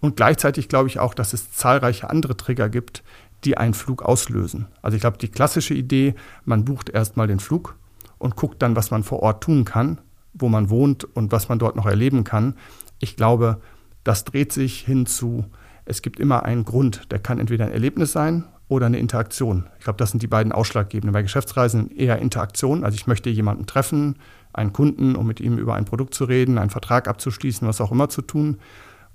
Und 0.00 0.16
gleichzeitig 0.16 0.68
glaube 0.68 0.88
ich 0.88 0.98
auch, 0.98 1.14
dass 1.14 1.32
es 1.32 1.52
zahlreiche 1.52 2.10
andere 2.10 2.36
Trigger 2.36 2.68
gibt, 2.68 3.02
die 3.44 3.56
einen 3.56 3.74
Flug 3.74 4.02
auslösen. 4.02 4.66
Also 4.82 4.96
ich 4.96 5.00
glaube, 5.00 5.18
die 5.18 5.28
klassische 5.28 5.74
Idee, 5.74 6.14
man 6.44 6.64
bucht 6.64 6.90
erstmal 6.90 7.26
den 7.26 7.40
Flug 7.40 7.76
und 8.18 8.36
guckt 8.36 8.62
dann, 8.62 8.76
was 8.76 8.90
man 8.90 9.02
vor 9.02 9.20
Ort 9.20 9.44
tun 9.44 9.64
kann, 9.64 10.00
wo 10.34 10.48
man 10.48 10.70
wohnt 10.70 11.04
und 11.04 11.32
was 11.32 11.48
man 11.48 11.58
dort 11.58 11.76
noch 11.76 11.86
erleben 11.86 12.24
kann. 12.24 12.54
Ich 12.98 13.16
glaube, 13.16 13.60
das 14.04 14.24
dreht 14.24 14.52
sich 14.52 14.80
hin 14.80 15.06
zu, 15.06 15.44
es 15.84 16.02
gibt 16.02 16.20
immer 16.20 16.44
einen 16.44 16.64
Grund, 16.64 17.10
der 17.10 17.18
kann 17.18 17.38
entweder 17.38 17.66
ein 17.66 17.72
Erlebnis 17.72 18.12
sein 18.12 18.44
oder 18.68 18.86
eine 18.86 18.98
Interaktion. 18.98 19.68
Ich 19.78 19.84
glaube, 19.84 19.96
das 19.96 20.10
sind 20.10 20.22
die 20.22 20.26
beiden 20.26 20.52
ausschlaggebenden. 20.52 21.12
Bei 21.12 21.22
Geschäftsreisen 21.22 21.90
eher 21.90 22.18
Interaktion, 22.18 22.84
also 22.84 22.94
ich 22.94 23.06
möchte 23.06 23.30
jemanden 23.30 23.66
treffen, 23.66 24.16
einen 24.52 24.72
Kunden, 24.72 25.16
um 25.16 25.26
mit 25.26 25.40
ihm 25.40 25.56
über 25.56 25.74
ein 25.74 25.84
Produkt 25.84 26.14
zu 26.14 26.24
reden, 26.24 26.58
einen 26.58 26.70
Vertrag 26.70 27.08
abzuschließen, 27.08 27.66
was 27.66 27.80
auch 27.80 27.92
immer 27.92 28.08
zu 28.08 28.22
tun. 28.22 28.58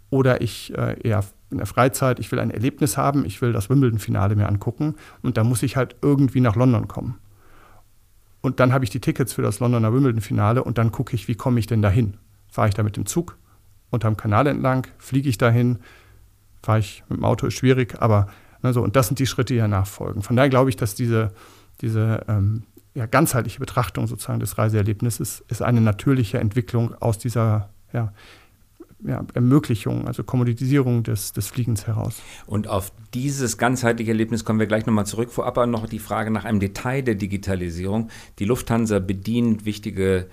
Oder 0.09 0.41
ich 0.41 0.75
äh, 0.75 0.99
eher 1.01 1.23
in 1.53 1.59
der 1.59 1.67
Freizeit, 1.67 2.19
ich 2.19 2.31
will 2.31 2.39
ein 2.39 2.51
Erlebnis 2.51 2.97
haben, 2.97 3.25
ich 3.25 3.41
will 3.41 3.53
das 3.53 3.69
Wimbledon-Finale 3.69 4.35
mir 4.35 4.47
angucken 4.47 4.95
und 5.21 5.37
da 5.37 5.43
muss 5.43 5.63
ich 5.63 5.77
halt 5.77 5.95
irgendwie 6.01 6.41
nach 6.41 6.55
London 6.55 6.87
kommen. 6.87 7.19
Und 8.41 8.59
dann 8.59 8.73
habe 8.73 8.83
ich 8.83 8.89
die 8.89 8.99
Tickets 8.99 9.31
für 9.31 9.41
das 9.41 9.59
Londoner 9.61 9.93
Wimbledon-Finale 9.93 10.63
und 10.63 10.77
dann 10.77 10.91
gucke 10.91 11.15
ich, 11.15 11.29
wie 11.29 11.35
komme 11.35 11.59
ich 11.59 11.67
denn 11.67 11.81
dahin? 11.81 12.17
Fahre 12.51 12.67
ich 12.67 12.73
da 12.73 12.83
mit 12.83 12.97
dem 12.97 13.05
Zug 13.05 13.37
unterm 13.89 14.17
Kanal 14.17 14.47
entlang? 14.47 14.85
Fliege 14.97 15.29
ich 15.29 15.37
dahin? 15.37 15.79
Fahre 16.61 16.79
ich 16.79 17.03
mit 17.07 17.19
dem 17.19 17.23
Auto? 17.23 17.47
Ist 17.47 17.53
schwierig, 17.53 18.01
aber 18.01 18.27
ne, 18.61 18.73
so. 18.73 18.83
Und 18.83 18.95
das 18.95 19.07
sind 19.07 19.19
die 19.19 19.27
Schritte, 19.27 19.53
die 19.53 19.59
ja 19.59 19.67
nachfolgen. 19.67 20.23
Von 20.23 20.35
daher 20.35 20.49
glaube 20.49 20.69
ich, 20.69 20.75
dass 20.75 20.95
diese, 20.95 21.31
diese 21.79 22.25
ähm, 22.27 22.63
ja, 22.95 23.05
ganzheitliche 23.05 23.59
Betrachtung 23.59 24.07
sozusagen 24.07 24.39
des 24.39 24.57
Reiseerlebnisses 24.57 25.45
ist 25.47 25.61
eine 25.61 25.81
natürliche 25.81 26.39
Entwicklung 26.39 26.95
aus 26.95 27.19
dieser 27.19 27.69
ja, 27.93 28.11
ja, 29.05 29.25
Ermöglichung, 29.33 30.07
also 30.07 30.23
Kommoditisierung 30.23 31.03
des, 31.03 31.33
des 31.33 31.47
Fliegens 31.47 31.87
heraus. 31.87 32.21
Und 32.45 32.67
auf 32.67 32.91
dieses 33.13 33.57
ganzheitliche 33.57 34.11
Erlebnis 34.11 34.45
kommen 34.45 34.59
wir 34.59 34.67
gleich 34.67 34.85
nochmal 34.85 35.05
zurück. 35.05 35.31
Vorab 35.31 35.57
aber 35.57 35.67
noch 35.67 35.87
die 35.87 35.99
Frage 35.99 36.31
nach 36.31 36.45
einem 36.45 36.59
Detail 36.59 37.01
der 37.01 37.15
Digitalisierung. 37.15 38.09
Die 38.39 38.45
Lufthansa 38.45 38.99
bedient 38.99 39.65
wichtige 39.65 40.27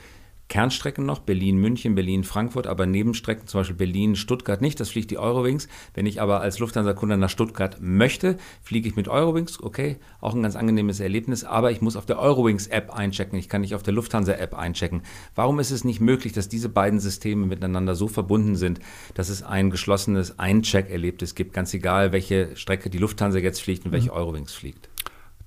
Kernstrecken 0.50 1.07
noch, 1.07 1.21
Berlin-München, 1.21 1.95
Berlin-Frankfurt, 1.95 2.66
aber 2.66 2.85
Nebenstrecken, 2.85 3.47
zum 3.47 3.61
Beispiel 3.61 3.76
Berlin-Stuttgart 3.76 4.61
nicht, 4.61 4.80
das 4.80 4.90
fliegt 4.90 5.12
die 5.12 5.16
Eurowings. 5.16 5.69
Wenn 5.95 6.07
ich 6.07 6.21
aber 6.21 6.40
als 6.40 6.59
Lufthansa-Kunde 6.59 7.16
nach 7.16 7.30
Stuttgart 7.30 7.78
möchte, 7.80 8.37
fliege 8.61 8.88
ich 8.88 8.97
mit 8.97 9.07
Eurowings, 9.07 9.62
okay, 9.62 9.99
auch 10.21 10.35
ein 10.35 10.42
ganz 10.42 10.57
angenehmes 10.57 10.99
Erlebnis, 10.99 11.45
aber 11.45 11.71
ich 11.71 11.80
muss 11.80 11.95
auf 11.95 12.04
der 12.04 12.19
Eurowings-App 12.19 12.90
einchecken, 12.90 13.38
ich 13.38 13.49
kann 13.49 13.61
nicht 13.61 13.76
auf 13.76 13.85
der 13.85 13.95
Lufthansa-App 13.95 14.59
einchecken. 14.59 15.02
Warum 15.37 15.61
ist 15.61 15.71
es 15.71 15.85
nicht 15.85 16.00
möglich, 16.00 16.33
dass 16.33 16.49
diese 16.49 16.69
beiden 16.69 16.99
Systeme 16.99 17.47
miteinander 17.47 17.95
so 17.95 18.09
verbunden 18.09 18.57
sind, 18.57 18.80
dass 19.14 19.28
es 19.28 19.45
ein 19.45 19.71
geschlossenes 19.71 20.40
Eincheck-Erlebnis 20.40 21.37
gibt, 21.37 21.52
ganz 21.52 21.73
egal, 21.75 22.11
welche 22.11 22.57
Strecke 22.57 22.90
die 22.90 22.99
Lufthansa 22.99 23.38
jetzt 23.38 23.62
fliegt 23.62 23.87
und 23.87 23.92
welche 23.92 24.11
mhm. 24.11 24.16
Eurowings 24.16 24.52
fliegt? 24.52 24.88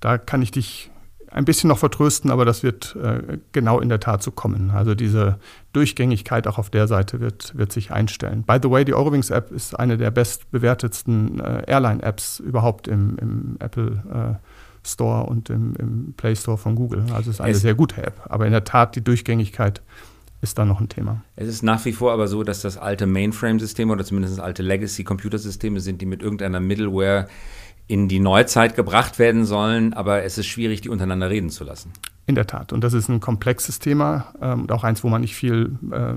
Da 0.00 0.16
kann 0.16 0.40
ich 0.40 0.50
dich 0.50 0.90
ein 1.34 1.44
bisschen 1.44 1.68
noch 1.68 1.78
vertrösten, 1.78 2.30
aber 2.30 2.44
das 2.44 2.62
wird 2.62 2.96
äh, 3.02 3.38
genau 3.50 3.80
in 3.80 3.88
der 3.88 3.98
Tat 3.98 4.22
so 4.22 4.30
kommen. 4.30 4.70
Also 4.70 4.94
diese 4.94 5.38
Durchgängigkeit 5.72 6.46
auch 6.46 6.58
auf 6.58 6.70
der 6.70 6.86
Seite 6.86 7.20
wird, 7.20 7.58
wird 7.58 7.72
sich 7.72 7.90
einstellen. 7.90 8.44
By 8.44 8.58
the 8.62 8.70
way, 8.70 8.84
die 8.84 8.94
Eurowings-App 8.94 9.50
ist 9.50 9.78
eine 9.78 9.98
der 9.98 10.12
bestbewertetsten 10.12 11.40
äh, 11.40 11.64
Airline-Apps 11.66 12.38
überhaupt 12.38 12.86
im, 12.86 13.16
im 13.18 13.56
Apple 13.58 14.38
äh, 14.40 14.88
Store 14.88 15.24
und 15.24 15.50
im, 15.50 15.74
im, 15.76 16.14
Play 16.16 16.36
Store 16.36 16.56
von 16.56 16.76
Google. 16.76 17.04
Also 17.12 17.30
es 17.30 17.36
ist 17.36 17.40
eine 17.40 17.52
es 17.52 17.62
sehr 17.62 17.74
gute 17.74 18.00
App. 18.02 18.22
Aber 18.26 18.46
in 18.46 18.52
der 18.52 18.64
Tat, 18.64 18.94
die 18.94 19.02
Durchgängigkeit 19.02 19.82
ist 20.40 20.56
da 20.58 20.64
noch 20.64 20.80
ein 20.80 20.88
Thema. 20.88 21.22
Es 21.34 21.48
ist 21.48 21.62
nach 21.62 21.84
wie 21.84 21.92
vor 21.92 22.12
aber 22.12 22.28
so, 22.28 22.44
dass 22.44 22.60
das 22.60 22.78
alte 22.78 23.06
Mainframe-Systeme 23.06 23.92
oder 23.92 24.04
zumindest 24.04 24.38
alte 24.38 24.62
Legacy-Computersysteme 24.62 25.80
sind, 25.80 26.00
die 26.00 26.06
mit 26.06 26.22
irgendeiner 26.22 26.60
Middleware 26.60 27.26
in 27.86 28.08
die 28.08 28.20
Neuzeit 28.20 28.76
gebracht 28.76 29.18
werden 29.18 29.44
sollen, 29.44 29.92
aber 29.92 30.22
es 30.22 30.38
ist 30.38 30.46
schwierig, 30.46 30.80
die 30.80 30.88
untereinander 30.88 31.30
reden 31.30 31.50
zu 31.50 31.64
lassen. 31.64 31.92
In 32.26 32.34
der 32.34 32.46
Tat. 32.46 32.72
Und 32.72 32.82
das 32.82 32.94
ist 32.94 33.08
ein 33.08 33.20
komplexes 33.20 33.78
Thema 33.78 34.32
ähm, 34.40 34.62
und 34.62 34.72
auch 34.72 34.84
eins, 34.84 35.04
wo 35.04 35.08
man 35.08 35.20
nicht 35.20 35.34
viel 35.34 35.76
äh, 35.92 36.14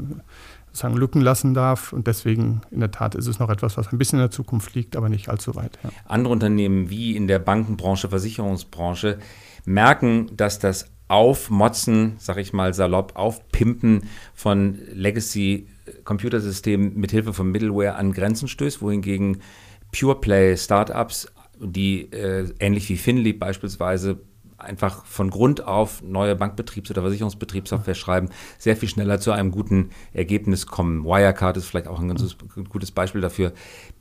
sozusagen 0.67 0.95
Lücken 0.95 1.21
lassen 1.21 1.53
darf. 1.53 1.91
Und 1.91 2.07
deswegen, 2.07 2.61
in 2.71 2.79
der 2.79 2.91
Tat, 2.91 3.15
ist 3.15 3.27
es 3.27 3.39
noch 3.39 3.49
etwas, 3.49 3.75
was 3.77 3.91
ein 3.91 3.97
bisschen 3.97 4.19
in 4.19 4.23
der 4.23 4.31
Zukunft 4.31 4.73
liegt, 4.75 4.95
aber 4.95 5.09
nicht 5.09 5.27
allzu 5.27 5.55
weit. 5.55 5.77
Ja. 5.83 5.89
Andere 6.05 6.31
Unternehmen 6.31 6.89
wie 6.89 7.17
in 7.17 7.27
der 7.27 7.39
Bankenbranche, 7.39 8.07
Versicherungsbranche 8.07 9.17
merken, 9.65 10.31
dass 10.37 10.59
das 10.59 10.89
Aufmotzen, 11.09 12.15
sag 12.19 12.37
ich 12.37 12.53
mal 12.53 12.73
salopp, 12.73 13.13
Aufpimpen 13.15 14.03
von 14.33 14.79
Legacy-Computersystemen 14.93 16.93
mithilfe 16.95 17.33
von 17.33 17.51
Middleware 17.51 17.95
an 17.95 18.13
Grenzen 18.13 18.47
stößt, 18.47 18.81
wohingegen 18.81 19.41
Pure 19.97 20.19
Play 20.19 20.57
Startups, 20.57 21.31
die 21.59 22.11
äh, 22.11 22.49
ähnlich 22.59 22.89
wie 22.89 22.97
Finly 22.97 23.33
beispielsweise 23.33 24.19
einfach 24.57 25.05
von 25.05 25.29
Grund 25.29 25.63
auf 25.65 26.01
neue 26.01 26.33
Bankbetriebs- 26.33 26.89
oder 26.89 27.01
Versicherungsbetriebssoftware 27.01 27.95
schreiben, 27.95 28.29
sehr 28.57 28.75
viel 28.75 28.89
schneller 28.89 29.19
zu 29.19 29.31
einem 29.31 29.51
guten 29.51 29.91
Ergebnis 30.13 30.65
kommen. 30.65 31.05
Wirecard 31.05 31.57
ist 31.57 31.67
vielleicht 31.67 31.87
auch 31.87 31.99
ein 31.99 32.07
ganz 32.07 32.35
gutes 32.69 32.91
Beispiel 32.91 33.21
dafür. 33.21 33.53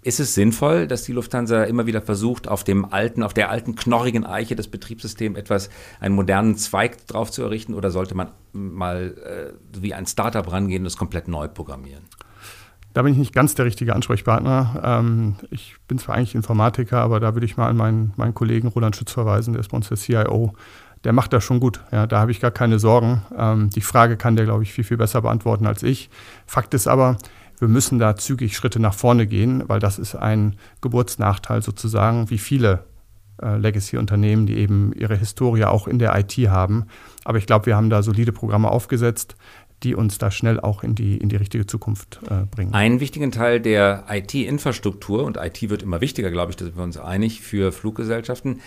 Ist 0.03 0.19
es 0.19 0.35
sinnvoll, 0.35 0.87
dass 0.87 1.05
die 1.05 1.13
Lufthansa 1.13 1.65
immer 1.65 1.87
wieder 1.87 2.01
versucht, 2.01 2.49
auf 2.49 2.65
dem 2.65 2.87
alten, 2.87 3.23
auf 3.23 3.35
der 3.35 3.51
alten 3.51 3.75
knorrigen 3.75 4.25
Eiche 4.25 4.57
des 4.57 4.69
Betriebssystems 4.69 5.39
etwas, 5.39 5.69
einen 6.01 6.15
modernen 6.15 6.57
Zweig 6.57 7.07
drauf 7.07 7.31
zu 7.31 7.43
errichten 7.43 7.75
oder 7.75 7.91
sollte 7.91 8.15
man 8.15 8.33
mal 8.53 9.15
äh, 9.25 9.81
wie 9.81 9.93
ein 9.93 10.07
Startup 10.07 10.51
rangehen 10.51 10.81
und 10.81 10.85
das 10.85 10.97
komplett 10.97 11.29
neu 11.29 11.49
programmieren? 11.49 12.05
Da 12.97 13.03
bin 13.03 13.13
ich 13.13 13.19
nicht 13.19 13.35
ganz 13.35 13.55
der 13.55 13.67
richtige 13.67 13.95
Ansprechpartner. 13.95 14.81
Ähm, 14.83 15.35
ich 15.51 15.77
bin 15.87 15.99
zwar 15.99 16.15
eigentlich 16.15 16.35
Informatiker, 16.35 17.03
aber 17.03 17.21
da 17.21 17.35
würde 17.35 17.45
ich 17.45 17.59
mal 17.59 17.69
an 17.69 17.77
meinen, 17.77 18.15
meinen 18.17 18.33
Kollegen 18.33 18.69
Roland 18.69 18.97
Schütz 18.97 19.13
verweisen, 19.13 19.53
der 19.53 19.61
ist 19.61 19.69
bei 19.69 19.77
uns 19.77 19.89
der 19.89 19.99
CIO. 19.99 20.55
Der 21.05 21.13
macht 21.13 21.35
das 21.35 21.45
schon 21.45 21.61
gut. 21.61 21.83
Ja, 21.93 22.07
da 22.07 22.21
habe 22.21 22.31
ich 22.31 22.41
gar 22.41 22.53
keine 22.53 22.79
Sorgen. 22.79 23.21
Ähm, 23.37 23.69
die 23.69 23.83
Frage 23.83 24.17
kann 24.17 24.35
der, 24.35 24.47
glaube 24.47 24.63
ich, 24.63 24.73
viel, 24.73 24.83
viel 24.83 24.97
besser 24.97 25.21
beantworten 25.21 25.67
als 25.67 25.83
ich. 25.83 26.09
Fakt 26.47 26.73
ist 26.73 26.87
aber, 26.87 27.19
wir 27.59 27.69
müssen 27.69 27.99
da 27.99 28.17
zügig 28.17 28.57
Schritte 28.57 28.81
nach 28.81 28.95
vorne 28.95 29.27
gehen, 29.27 29.65
weil 29.67 29.79
das 29.79 29.99
ist 29.99 30.15
ein 30.15 30.57
Geburtsnachteil 30.81 31.61
sozusagen, 31.61 32.31
wie 32.31 32.39
viele 32.39 32.87
äh, 33.43 33.59
Legacy-Unternehmen, 33.59 34.47
die 34.47 34.57
eben 34.57 34.95
ihre 34.95 35.17
Historie 35.17 35.65
auch 35.65 35.87
in 35.87 35.99
der 35.99 36.19
IT 36.19 36.33
haben. 36.49 36.87
Aber 37.27 37.37
ich 37.37 37.45
glaube, 37.45 37.67
wir 37.67 37.77
haben 37.77 37.91
da 37.91 38.03
solide 38.03 38.33
Programme 38.33 38.71
aufgesetzt 38.71 39.37
die 39.83 39.95
uns 39.95 40.19
da 40.19 40.31
schnell 40.31 40.59
auch 40.59 40.83
in 40.83 40.95
die, 40.95 41.19
in 41.19 41.29
die 41.29 41.37
richtige 41.37 41.67
Zukunft 41.67 42.21
äh, 42.31 42.47
bringen. 42.47 42.73
Einen 42.73 43.01
wichtigen 43.01 43.31
Teil 43.31 43.61
der 43.61 44.05
IT-Infrastruktur, 44.09 45.25
und 45.25 45.37
IT 45.37 45.69
wird 45.69 45.83
immer 45.83 46.01
wichtiger, 46.01 46.31
glaube 46.31 46.51
ich, 46.51 46.57
da 46.57 46.65
sind 46.65 46.77
wir 46.77 46.85
uns 46.85 46.97
einig, 46.97 47.43
für 47.43 47.73
Fluggesellschaften, 47.73 48.61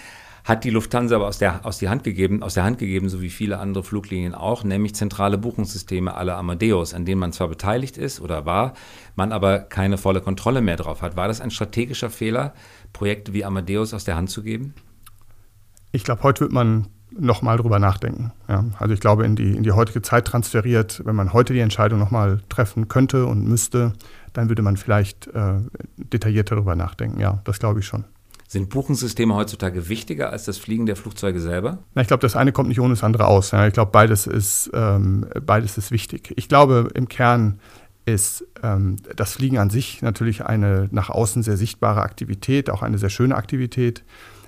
hat 0.44 0.63
die 0.63 0.70
Lufthansa 0.70 1.16
aber 1.16 1.28
aus 1.28 1.38
der, 1.38 1.66
aus, 1.66 1.80
die 1.80 1.89
Hand 1.89 2.04
gegeben, 2.04 2.44
aus 2.44 2.54
der 2.54 2.63
Hand 2.63 2.78
gegeben, 2.78 3.10
so 3.10 3.22
wie 3.22 3.30
viele 3.30 3.60
andere 3.60 3.84
Fluglinien 3.84 4.34
auch, 4.34 4.63
nämlich 4.63 4.96
zentrale 4.96 5.38
Buchungssysteme 5.38 6.13
aller 6.13 6.38
Amadeus, 6.38 6.94
an 6.94 7.06
denen 7.06 7.20
man 7.20 7.34
zwar 7.34 7.50
beteiligt 7.50 7.98
ist 7.98 8.22
oder 8.22 8.46
war, 8.46 8.74
man 9.16 9.32
aber 9.32 9.60
keine 9.60 9.98
volle 9.98 10.22
Kontrolle 10.22 10.62
mehr 10.62 10.78
drauf 10.78 11.01
hat. 11.01 11.16
War 11.16 11.28
das 11.28 11.42
ein 11.42 11.51
strategischer 11.51 12.10
Fehler, 12.10 12.54
Projekte 12.94 13.34
wie 13.34 13.46
Amadeus 13.46 13.94
aus 13.94 14.06
der 14.06 14.16
Hand 14.16 14.30
zu 14.30 14.44
geben? 14.44 14.74
Ich 15.92 16.04
glaube, 16.04 16.24
heute 16.24 16.42
wird 16.42 16.51
man 16.51 16.88
nochmal 17.12 17.58
drüber 17.58 17.80
nachdenken. 17.80 18.32
Ja, 18.48 18.66
also 18.78 18.94
ich 18.94 19.00
glaube, 19.00 19.25
in 19.25 19.36
die, 19.36 19.56
in 19.56 19.63
die 19.63 19.72
heutige 19.72 20.01
Zeit 20.01 20.25
transferiert, 20.25 21.01
wenn 21.06 21.16
man 21.16 21.34
heute 21.34 21.54
die 21.54 21.60
Entscheidung 21.60 22.00
nochmal 22.00 22.42
treffen 22.50 22.88
könnte 22.88 23.25
und 23.25 23.48
müsste, 23.48 23.94
dann 24.34 24.50
würde 24.50 24.62
man 24.62 24.78
vielleicht 24.78 25.28
äh, 25.28 25.60
detaillierter 25.98 26.56
darüber 26.56 26.75
nachdenken. 26.75 27.20
Ja, 27.20 27.42
das 27.46 27.60
glaube 27.60 27.80
ich 27.80 27.86
schon. 27.86 28.06
Sind 28.48 28.70
Buchungssysteme 28.70 29.36
heutzutage 29.36 29.89
wichtiger 29.89 30.32
als 30.32 30.46
das 30.46 30.58
Fliegen 30.58 30.88
der 30.88 30.96
Flugzeuge 30.96 31.39
selber? 31.39 31.78
Na, 31.94 32.01
ich 32.01 32.08
glaube, 32.08 32.22
das 32.22 32.36
eine 32.36 32.51
kommt 32.51 32.70
nicht 32.70 32.80
ohne 32.80 32.94
das 32.94 33.04
andere 33.04 33.28
aus. 33.28 33.51
Ja, 33.51 33.68
ich 33.68 33.74
glaube, 33.74 33.92
beides 33.92 34.25
ist, 34.25 34.72
ähm, 34.74 35.28
beides 35.46 35.78
ist 35.78 35.92
wichtig. 35.92 36.34
Ich 36.36 36.50
glaube, 36.50 36.89
im 36.96 37.08
Kern 37.08 37.60
ist 38.06 38.44
ähm, 38.63 38.96
das 39.16 39.34
Fliegen 39.34 39.60
an 39.60 39.70
sich 39.70 40.01
natürlich 40.01 40.46
eine 40.46 40.89
nach 40.92 41.12
außen 41.12 41.44
sehr 41.44 41.58
sichtbare 41.58 42.01
Aktivität, 42.01 42.72
auch 42.72 42.82
eine 42.82 42.98
sehr 42.98 43.12
schöne 43.12 43.36
Aktivität. 43.36 44.04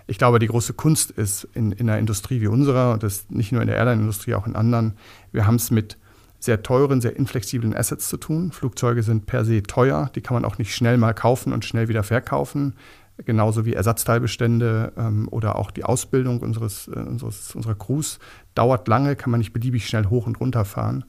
Ich 0.07 0.17
glaube, 0.17 0.39
die 0.39 0.47
große 0.47 0.73
Kunst 0.73 1.11
ist 1.11 1.47
in, 1.53 1.71
in 1.71 1.89
einer 1.89 1.99
Industrie 1.99 2.41
wie 2.41 2.47
unserer, 2.47 2.93
und 2.93 3.03
das 3.03 3.29
nicht 3.29 3.51
nur 3.51 3.61
in 3.61 3.67
der 3.67 3.77
Airline-Industrie, 3.77 4.33
auch 4.33 4.47
in 4.47 4.55
anderen, 4.55 4.93
wir 5.31 5.45
haben 5.45 5.55
es 5.55 5.71
mit 5.71 5.97
sehr 6.39 6.63
teuren, 6.63 7.01
sehr 7.01 7.15
inflexiblen 7.15 7.75
Assets 7.75 8.09
zu 8.09 8.17
tun. 8.17 8.51
Flugzeuge 8.51 9.03
sind 9.03 9.27
per 9.27 9.45
se 9.45 9.61
teuer, 9.61 10.09
die 10.15 10.21
kann 10.21 10.33
man 10.33 10.43
auch 10.43 10.57
nicht 10.57 10.75
schnell 10.75 10.97
mal 10.97 11.13
kaufen 11.13 11.53
und 11.53 11.65
schnell 11.65 11.87
wieder 11.87 12.03
verkaufen. 12.03 12.73
Genauso 13.17 13.65
wie 13.65 13.73
Ersatzteilbestände 13.73 14.93
ähm, 14.97 15.27
oder 15.29 15.55
auch 15.57 15.69
die 15.69 15.83
Ausbildung 15.83 16.39
unseres, 16.39 16.87
äh, 16.87 16.99
unseres, 16.99 17.53
unserer 17.53 17.75
Crews 17.75 18.17
dauert 18.55 18.87
lange, 18.87 19.15
kann 19.15 19.29
man 19.29 19.39
nicht 19.39 19.53
beliebig 19.53 19.85
schnell 19.85 20.05
hoch 20.05 20.25
und 20.25 20.39
runter 20.39 20.65
fahren. 20.65 21.05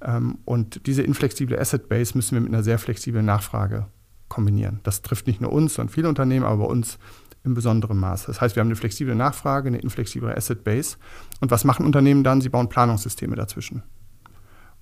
Ähm, 0.00 0.38
und 0.44 0.86
diese 0.86 1.02
inflexible 1.02 1.58
Asset 1.58 1.88
Base 1.88 2.12
müssen 2.14 2.36
wir 2.36 2.40
mit 2.40 2.52
einer 2.52 2.62
sehr 2.62 2.78
flexiblen 2.78 3.26
Nachfrage 3.26 3.86
kombinieren. 4.28 4.78
Das 4.84 5.02
trifft 5.02 5.26
nicht 5.26 5.40
nur 5.40 5.52
uns, 5.52 5.74
sondern 5.74 5.92
viele 5.92 6.08
Unternehmen, 6.08 6.46
aber 6.46 6.64
bei 6.64 6.70
uns 6.70 6.98
in 7.44 7.54
besonderem 7.54 7.98
Maße. 7.98 8.26
Das 8.26 8.40
heißt, 8.40 8.56
wir 8.56 8.60
haben 8.60 8.68
eine 8.68 8.76
flexible 8.76 9.14
Nachfrage, 9.14 9.68
eine 9.68 9.78
inflexible 9.78 10.34
Asset 10.34 10.62
Base. 10.64 10.96
Und 11.40 11.50
was 11.50 11.64
machen 11.64 11.86
Unternehmen 11.86 12.24
dann? 12.24 12.40
Sie 12.40 12.48
bauen 12.48 12.68
Planungssysteme 12.68 13.36
dazwischen. 13.36 13.82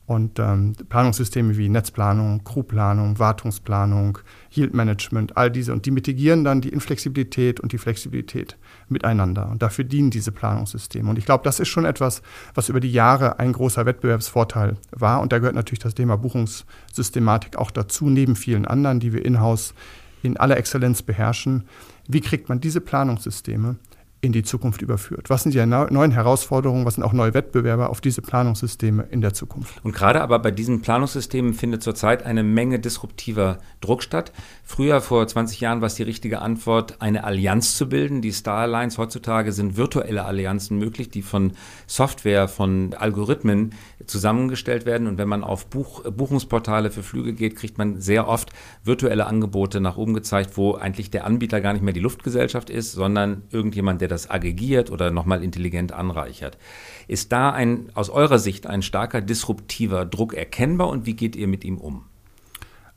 Und 0.09 0.39
ähm, 0.39 0.73
Planungssysteme 0.89 1.59
wie 1.59 1.69
Netzplanung, 1.69 2.43
Crewplanung, 2.43 3.19
Wartungsplanung, 3.19 4.17
Yield 4.51 4.73
Management, 4.73 5.37
all 5.37 5.51
diese. 5.51 5.75
Und 5.75 5.85
die 5.85 5.91
mitigieren 5.91 6.45
dann 6.45 6.63
die 6.63 6.71
Inflexibilität 6.71 7.61
und 7.61 7.73
die 7.73 7.79
Flexibilität 7.79 8.57
miteinander. 8.89 9.51
Und 9.51 9.61
dafür 9.61 9.85
dienen 9.85 10.11
diese 10.11 10.33
Planungssysteme. 10.33 11.11
Und 11.11 11.19
ich 11.19 11.27
glaube, 11.27 11.45
das 11.45 11.61
ist 11.61 11.69
schon 11.69 11.85
etwas, 11.85 12.23
was 12.55 12.71
über 12.71 12.81
die 12.81 12.91
Jahre 12.91 13.39
ein 13.39 13.53
großer 13.53 13.85
Wettbewerbsvorteil 13.85 14.79
war. 14.93 15.21
Und 15.21 15.31
da 15.35 15.41
gehört 15.41 15.55
natürlich 15.55 15.81
das 15.81 15.95
Thema 15.95 16.17
Buchungssystematik 16.17 17.57
auch 17.57 17.71
dazu, 17.71 18.09
neben 18.09 18.35
vielen 18.35 18.65
anderen, 18.65 19.01
die 19.01 19.13
wir 19.13 19.23
in-house 19.23 19.75
in 20.23 20.37
aller 20.37 20.57
Exzellenz 20.57 21.03
beherrschen. 21.03 21.65
Wie 22.07 22.21
kriegt 22.21 22.49
man 22.49 22.61
diese 22.61 22.81
Planungssysteme 22.81 23.77
in 24.21 24.33
die 24.33 24.43
Zukunft 24.43 24.83
überführt? 24.83 25.31
Was 25.31 25.45
sind 25.45 25.55
die 25.55 25.65
neuen 25.65 26.11
Herausforderungen? 26.11 26.85
Was 26.85 26.95
sind 26.95 27.05
auch 27.05 27.13
neue 27.13 27.35
Wettbewerber 27.35 27.91
auf 27.91 28.01
diese 28.01 28.21
Planungssysteme 28.21 29.07
in 29.11 29.21
der 29.21 29.33
Zukunft? 29.33 29.85
Und 29.85 29.95
gerade 29.95 30.21
aber 30.21 30.41
bei 30.41 30.51
diesen 30.51 30.83
Planungssystemen 30.83 31.55
findet 31.55 31.83
zurzeit 31.83 32.25
eine 32.25 32.43
Menge 32.43 32.81
disruptiver 32.81 33.59
Druck 33.81 34.03
statt. 34.03 34.33
Früher, 34.65 35.01
vor 35.01 35.27
20 35.27 35.61
Jahren, 35.61 35.81
war 35.81 35.87
es 35.87 35.95
die 35.95 36.03
richtige 36.03 36.43
Antwort, 36.43 37.01
eine 37.01 37.25
Allianz 37.25 37.77
zu 37.77 37.89
bilden. 37.89 38.21
Die 38.21 38.33
Star 38.33 38.63
Alliance 38.63 38.99
heutzutage 38.99 39.53
sind 39.53 39.77
virtuelle 39.77 40.25
Allianzen 40.25 40.79
möglich, 40.79 41.11
die 41.11 41.23
von 41.23 41.53
Software, 41.87 42.49
von 42.49 42.95
Algorithmen 42.95 43.75
zusammengestellt 44.11 44.85
werden. 44.85 45.07
Und 45.07 45.19
wenn 45.19 45.29
man 45.29 45.45
auf 45.45 45.67
Buch, 45.67 46.03
Buchungsportale 46.03 46.91
für 46.91 47.05
Flüge 47.05 47.35
geht, 47.35 47.55
kriegt 47.55 47.79
man 47.79 48.01
sehr 48.01 48.27
oft 48.27 48.51
virtuelle 48.83 49.27
Angebote 49.27 49.81
nach 49.81 49.97
oben 49.97 50.15
gezeigt, 50.15 50.57
wo 50.57 50.75
eigentlich 50.75 51.11
der 51.13 51.25
Anbieter 51.25 51.61
gar 51.61 51.73
nicht 51.73 51.83
mehr 51.83 51.95
die 51.95 52.01
Luftgesellschaft 52.01 52.69
ist, 52.69 52.93
sondern 52.93 53.43
irgendjemand, 53.51 54.01
der 54.01 54.09
der 54.09 54.17
das 54.17 54.31
aggregiert 54.31 54.91
oder 54.91 55.11
nochmal 55.11 55.45
intelligent 55.45 55.93
anreichert. 55.93 56.59
Ist 57.07 57.31
da 57.31 57.51
ein, 57.51 57.91
aus 57.95 58.11
eurer 58.11 58.39
Sicht 58.39 58.67
ein 58.67 58.83
starker 58.83 59.21
disruptiver 59.21 60.05
Druck 60.05 60.35
erkennbar 60.35 60.89
und 60.89 61.07
wie 61.07 61.15
geht 61.15 61.37
ihr 61.37 61.47
mit 61.47 61.65
ihm 61.65 61.79
um? 61.79 62.05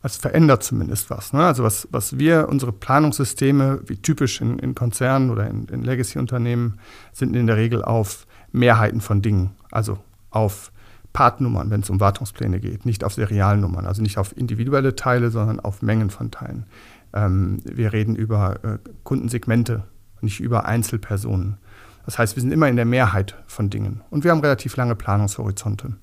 Es 0.03 0.17
verändert 0.17 0.63
zumindest 0.63 1.11
was. 1.11 1.31
Ne? 1.31 1.45
Also 1.45 1.63
was, 1.63 1.87
was 1.91 2.17
wir, 2.17 2.49
unsere 2.49 2.71
Planungssysteme, 2.71 3.81
wie 3.85 3.97
typisch 3.97 4.41
in, 4.41 4.57
in 4.57 4.73
Konzernen 4.73 5.29
oder 5.29 5.47
in, 5.47 5.65
in 5.65 5.83
Legacy-Unternehmen, 5.83 6.79
sind 7.11 7.35
in 7.35 7.45
der 7.45 7.57
Regel 7.57 7.83
auf 7.83 8.25
Mehrheiten 8.51 8.99
von 8.99 9.21
Dingen, 9.21 9.51
also 9.69 9.99
auf 10.31 10.70
Partnummern, 11.13 11.69
wenn 11.69 11.81
es 11.81 11.89
um 11.89 11.99
Wartungspläne 11.99 12.59
geht, 12.59 12.85
nicht 12.85 13.03
auf 13.03 13.13
Serialnummern, 13.13 13.85
also 13.85 14.01
nicht 14.01 14.17
auf 14.17 14.35
individuelle 14.35 14.95
Teile, 14.95 15.29
sondern 15.29 15.59
auf 15.59 15.81
Mengen 15.81 16.09
von 16.09 16.31
Teilen. 16.31 16.65
Ähm, 17.13 17.57
wir 17.63 17.93
reden 17.93 18.15
über 18.15 18.63
äh, 18.63 18.77
Kundensegmente, 19.03 19.83
nicht 20.21 20.39
über 20.39 20.65
Einzelpersonen. 20.65 21.57
Das 22.05 22.17
heißt, 22.17 22.35
wir 22.35 22.41
sind 22.41 22.51
immer 22.51 22.69
in 22.69 22.77
der 22.77 22.85
Mehrheit 22.85 23.35
von 23.47 23.69
Dingen 23.69 24.01
und 24.09 24.23
wir 24.23 24.31
haben 24.31 24.39
relativ 24.39 24.75
lange 24.77 24.95
Planungshorizonte. 24.95 25.93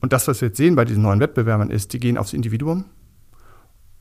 Und 0.00 0.12
das, 0.12 0.28
was 0.28 0.40
wir 0.40 0.48
jetzt 0.48 0.58
sehen 0.58 0.76
bei 0.76 0.84
diesen 0.84 1.02
neuen 1.02 1.20
Wettbewerbern, 1.20 1.70
ist, 1.70 1.92
die 1.92 2.00
gehen 2.00 2.18
aufs 2.18 2.34
Individuum 2.34 2.84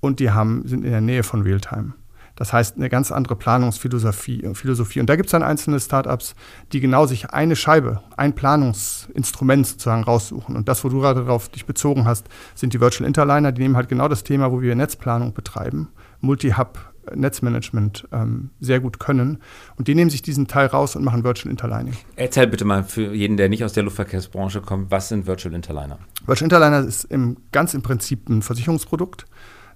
und 0.02 0.20
die 0.20 0.32
haben, 0.32 0.68
sind 0.68 0.84
in 0.84 0.92
der 0.92 1.02
Nähe 1.02 1.24
von 1.24 1.44
Realtime. 1.44 1.94
Das 2.36 2.52
heißt, 2.52 2.78
eine 2.78 2.90
ganz 2.90 3.12
andere 3.12 3.36
Planungsphilosophie. 3.36 4.50
Philosophie. 4.54 5.00
Und 5.00 5.10
da 5.10 5.16
gibt 5.16 5.28
es 5.28 5.32
dann 5.32 5.44
einzelne 5.44 5.80
Startups, 5.80 6.36
die 6.72 6.80
genau 6.80 7.06
sich 7.06 7.30
eine 7.30 7.56
Scheibe, 7.56 8.02
ein 8.18 8.34
Planungsinstrument 8.34 9.68
sozusagen 9.68 10.04
raussuchen. 10.04 10.56
Und 10.56 10.68
das, 10.68 10.84
wo 10.84 10.90
du 10.90 11.00
gerade 11.00 11.26
darauf 11.26 11.50
dich 11.50 11.66
bezogen 11.66 12.06
hast, 12.06 12.28
sind 12.56 12.74
die 12.74 12.82
Virtual 12.82 13.08
Interliner. 13.08 13.52
Die 13.52 13.62
nehmen 13.62 13.76
halt 13.76 13.90
genau 13.90 14.08
das 14.08 14.24
Thema, 14.24 14.52
wo 14.52 14.62
wir 14.62 14.76
Netzplanung 14.76 15.34
betreiben, 15.34 15.90
Multi-Hub 16.22 16.94
Netzmanagement 17.14 18.08
ähm, 18.12 18.52
sehr 18.60 18.80
gut 18.80 19.00
können. 19.00 19.40
Und 19.76 19.88
die 19.88 19.96
nehmen 19.96 20.10
sich 20.10 20.22
diesen 20.22 20.48
Teil 20.48 20.68
raus 20.68 20.96
und 20.96 21.04
machen 21.04 21.24
Virtual 21.24 21.52
Interlining. 21.52 21.94
Erzähl 22.16 22.48
bitte 22.48 22.66
mal 22.66 22.84
für 22.84 23.14
jeden, 23.14 23.38
der 23.38 23.50
nicht 23.50 23.64
aus 23.64 23.74
der 23.74 23.84
Luftverkehrsbranche 23.84 24.62
kommt, 24.62 24.92
was 24.92 25.10
sind 25.10 25.28
Virtual 25.28 25.54
Interliner? 25.54 26.00
Virtual 26.26 26.46
Interliner 26.46 26.88
ist 26.88 27.06
im, 27.06 27.38
ganz 27.52 27.74
im 27.74 27.82
Prinzip 27.82 28.30
ein 28.30 28.42
Versicherungsprodukt. 28.42 29.26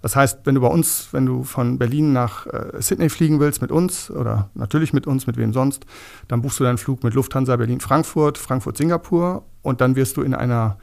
Das 0.02 0.16
heißt, 0.16 0.42
wenn 0.46 0.56
du 0.56 0.62
bei 0.62 0.68
uns, 0.68 1.10
wenn 1.12 1.26
du 1.26 1.44
von 1.44 1.78
Berlin 1.78 2.14
nach 2.14 2.48
äh, 2.48 2.82
Sydney 2.82 3.10
fliegen 3.10 3.40
willst 3.40 3.62
mit 3.62 3.72
uns 3.72 4.12
oder 4.12 4.50
natürlich 4.54 4.94
mit 4.94 5.08
uns, 5.08 5.28
mit 5.28 5.38
wem 5.38 5.54
sonst, 5.54 5.86
dann 6.28 6.42
buchst 6.42 6.60
du 6.60 6.64
deinen 6.64 6.78
Flug 6.78 7.04
mit 7.04 7.14
Lufthansa 7.14 7.56
Berlin-Frankfurt, 7.56 8.38
Frankfurt-Singapur 8.38 9.44
und 9.62 9.82
dann 9.82 9.96
wirst 9.96 10.18
du 10.18 10.22
in 10.22 10.34
einer 10.34 10.78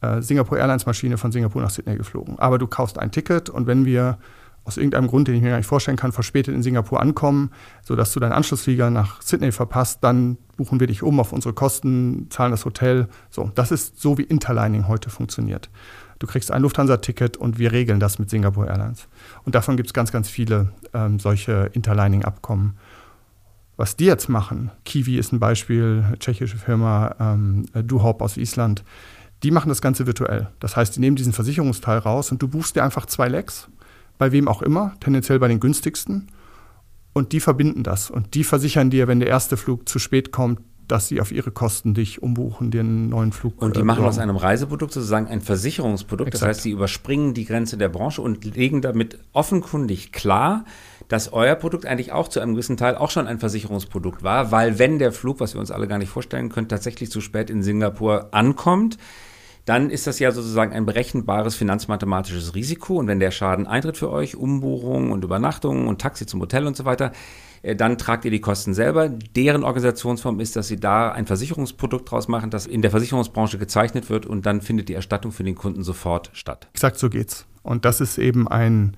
äh, 0.00 0.20
Singapore 0.20 0.60
Airlines 0.60 0.86
Maschine 0.86 1.18
von 1.18 1.32
Singapur 1.32 1.62
nach 1.62 1.70
Sydney 1.70 1.96
geflogen. 1.96 2.38
Aber 2.38 2.58
du 2.58 2.66
kaufst 2.66 2.98
ein 2.98 3.10
Ticket 3.10 3.48
und 3.50 3.66
wenn 3.66 3.84
wir 3.84 4.18
aus 4.66 4.76
irgendeinem 4.76 5.06
Grund, 5.06 5.28
den 5.28 5.36
ich 5.36 5.42
mir 5.42 5.50
gar 5.50 5.58
nicht 5.58 5.68
vorstellen 5.68 5.96
kann, 5.96 6.10
verspätet 6.10 6.52
in 6.54 6.62
Singapur 6.62 7.00
ankommen, 7.00 7.50
sodass 7.84 8.12
du 8.12 8.18
deinen 8.18 8.32
Anschlussflieger 8.32 8.90
nach 8.90 9.22
Sydney 9.22 9.52
verpasst, 9.52 10.02
dann 10.02 10.38
buchen 10.56 10.80
wir 10.80 10.88
dich 10.88 11.04
um 11.04 11.20
auf 11.20 11.32
unsere 11.32 11.54
Kosten, 11.54 12.26
zahlen 12.30 12.50
das 12.50 12.64
Hotel. 12.64 13.06
So, 13.30 13.50
das 13.54 13.70
ist 13.70 14.00
so, 14.00 14.18
wie 14.18 14.22
Interlining 14.22 14.88
heute 14.88 15.08
funktioniert. 15.08 15.70
Du 16.18 16.26
kriegst 16.26 16.50
ein 16.50 16.62
Lufthansa-Ticket 16.62 17.36
und 17.36 17.58
wir 17.58 17.72
regeln 17.72 18.00
das 18.00 18.18
mit 18.18 18.30
Singapore 18.30 18.68
Airlines. 18.68 19.08
Und 19.44 19.54
davon 19.54 19.76
gibt 19.76 19.88
es 19.88 19.92
ganz, 19.92 20.12
ganz 20.12 20.28
viele 20.28 20.72
ähm, 20.94 21.18
solche 21.18 21.70
Interlining-Abkommen. 21.72 22.76
Was 23.76 23.96
die 23.96 24.06
jetzt 24.06 24.28
machen, 24.28 24.70
Kiwi 24.84 25.18
ist 25.18 25.32
ein 25.32 25.40
Beispiel, 25.40 26.04
tschechische 26.18 26.56
Firma, 26.56 27.14
ähm, 27.20 27.66
Duhop 27.74 28.22
aus 28.22 28.38
Island, 28.38 28.84
die 29.42 29.50
machen 29.50 29.68
das 29.68 29.82
Ganze 29.82 30.06
virtuell. 30.06 30.48
Das 30.60 30.76
heißt, 30.76 30.96
die 30.96 31.00
nehmen 31.00 31.16
diesen 31.16 31.34
Versicherungsteil 31.34 31.98
raus 31.98 32.32
und 32.32 32.40
du 32.40 32.48
buchst 32.48 32.74
dir 32.74 32.84
einfach 32.84 33.04
zwei 33.04 33.28
Lecks 33.28 33.68
bei 34.16 34.32
wem 34.32 34.48
auch 34.48 34.62
immer, 34.62 34.94
tendenziell 35.00 35.38
bei 35.38 35.48
den 35.48 35.60
günstigsten. 35.60 36.28
Und 37.12 37.32
die 37.32 37.40
verbinden 37.40 37.82
das. 37.82 38.10
Und 38.10 38.34
die 38.34 38.44
versichern 38.44 38.90
dir, 38.90 39.08
wenn 39.08 39.20
der 39.20 39.28
erste 39.28 39.56
Flug 39.56 39.88
zu 39.88 39.98
spät 39.98 40.32
kommt, 40.32 40.60
dass 40.88 41.08
sie 41.08 41.20
auf 41.20 41.32
ihre 41.32 41.50
Kosten 41.50 41.94
dich 41.94 42.22
umbuchen, 42.22 42.72
einen 42.72 43.08
neuen 43.08 43.32
Flug. 43.32 43.60
Und 43.60 43.76
die 43.76 43.80
äh, 43.80 43.84
machen 43.84 44.04
aus 44.04 44.18
einem 44.18 44.36
Reiseprodukt 44.36 44.92
sozusagen 44.92 45.26
ein 45.26 45.40
Versicherungsprodukt. 45.40 46.28
Exakt. 46.28 46.42
Das 46.42 46.48
heißt, 46.48 46.62
sie 46.62 46.70
überspringen 46.70 47.34
die 47.34 47.44
Grenze 47.44 47.76
der 47.76 47.88
Branche 47.88 48.22
und 48.22 48.44
legen 48.44 48.82
damit 48.82 49.18
offenkundig 49.32 50.12
klar, 50.12 50.64
dass 51.08 51.32
euer 51.32 51.54
Produkt 51.54 51.86
eigentlich 51.86 52.12
auch 52.12 52.28
zu 52.28 52.40
einem 52.40 52.52
gewissen 52.52 52.76
Teil 52.76 52.96
auch 52.96 53.10
schon 53.10 53.26
ein 53.26 53.38
Versicherungsprodukt 53.38 54.22
war, 54.22 54.50
weil 54.50 54.78
wenn 54.78 54.98
der 54.98 55.12
Flug, 55.12 55.40
was 55.40 55.54
wir 55.54 55.60
uns 55.60 55.70
alle 55.70 55.86
gar 55.88 55.98
nicht 55.98 56.10
vorstellen 56.10 56.48
können, 56.48 56.68
tatsächlich 56.68 57.10
zu 57.10 57.20
spät 57.20 57.50
in 57.50 57.62
Singapur 57.62 58.28
ankommt, 58.32 58.98
dann 59.66 59.90
ist 59.90 60.06
das 60.06 60.20
ja 60.20 60.30
sozusagen 60.30 60.72
ein 60.72 60.86
berechenbares 60.86 61.56
finanzmathematisches 61.56 62.54
Risiko. 62.54 62.98
Und 62.98 63.08
wenn 63.08 63.20
der 63.20 63.32
Schaden 63.32 63.66
eintritt 63.66 63.96
für 63.96 64.10
euch, 64.10 64.36
Umbuchungen 64.36 65.10
und 65.10 65.24
Übernachtungen 65.24 65.88
und 65.88 66.00
Taxi 66.00 66.24
zum 66.24 66.40
Hotel 66.40 66.66
und 66.66 66.76
so 66.76 66.84
weiter, 66.84 67.12
äh, 67.62 67.74
dann 67.74 67.98
tragt 67.98 68.24
ihr 68.24 68.30
die 68.30 68.40
Kosten 68.40 68.74
selber. 68.74 69.08
Deren 69.08 69.64
Organisationsform 69.64 70.38
ist, 70.38 70.54
dass 70.54 70.68
sie 70.68 70.78
da 70.78 71.10
ein 71.10 71.26
Versicherungsprodukt 71.26 72.08
draus 72.08 72.28
machen, 72.28 72.50
das 72.50 72.66
in 72.66 72.80
der 72.80 72.92
Versicherungsbranche 72.92 73.58
gezeichnet 73.58 74.08
wird 74.08 74.24
und 74.24 74.46
dann 74.46 74.60
findet 74.60 74.88
die 74.88 74.94
Erstattung 74.94 75.32
für 75.32 75.42
den 75.42 75.56
Kunden 75.56 75.82
sofort 75.82 76.30
statt. 76.32 76.68
Exakt 76.72 76.98
so 76.98 77.10
geht's. 77.10 77.44
Und 77.64 77.84
das 77.84 78.00
ist 78.00 78.18
eben 78.18 78.46
ein, 78.46 78.96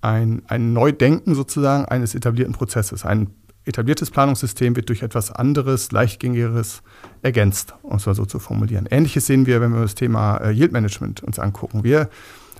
ein, 0.00 0.42
ein 0.46 0.72
Neudenken 0.72 1.34
sozusagen 1.34 1.86
eines 1.86 2.14
etablierten 2.14 2.54
Prozesses, 2.54 3.04
ein 3.04 3.30
etabliertes 3.64 4.10
Planungssystem 4.10 4.76
wird 4.76 4.88
durch 4.88 5.02
etwas 5.02 5.30
anderes, 5.30 5.90
leichtgängigeres 5.92 6.82
ergänzt, 7.22 7.74
um 7.82 7.96
es 7.96 8.06
mal 8.06 8.14
so 8.14 8.26
zu 8.26 8.38
formulieren. 8.38 8.86
Ähnliches 8.90 9.26
sehen 9.26 9.46
wir, 9.46 9.60
wenn 9.60 9.72
wir 9.72 9.80
das 9.82 9.94
Thema 9.94 10.36
äh, 10.38 10.50
Yield 10.50 10.72
Management 10.72 11.22
uns 11.22 11.38
angucken. 11.38 11.84
Wir 11.84 12.10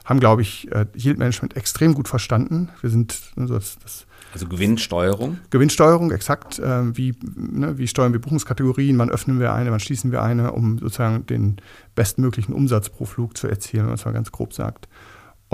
haben, 0.04 0.20
glaube 0.20 0.42
ich, 0.42 0.70
äh, 0.72 0.86
Yield 0.96 1.18
Management 1.18 1.56
extrem 1.56 1.94
gut 1.94 2.08
verstanden. 2.08 2.70
Wir 2.80 2.90
sind 2.90 3.18
also 3.36 3.54
das, 3.54 3.78
das 3.82 4.06
also 4.34 4.48
Gewinnsteuerung? 4.48 5.38
Gewinnsteuerung, 5.50 6.10
exakt. 6.10 6.58
Äh, 6.58 6.96
wie, 6.96 7.14
ne, 7.36 7.78
wie 7.78 7.86
steuern 7.86 8.12
wir 8.12 8.20
Buchungskategorien, 8.20 8.98
wann 8.98 9.10
öffnen 9.10 9.38
wir 9.38 9.52
eine, 9.52 9.70
wann 9.70 9.80
schließen 9.80 10.10
wir 10.10 10.22
eine, 10.22 10.52
um 10.52 10.78
sozusagen 10.78 11.24
den 11.26 11.56
bestmöglichen 11.94 12.52
Umsatz 12.52 12.88
pro 12.88 13.04
Flug 13.04 13.36
zu 13.36 13.46
erzielen, 13.46 13.84
wenn 13.84 13.90
man 13.90 13.94
es 13.94 14.04
mal 14.04 14.12
ganz 14.12 14.32
grob 14.32 14.52
sagt. 14.52 14.88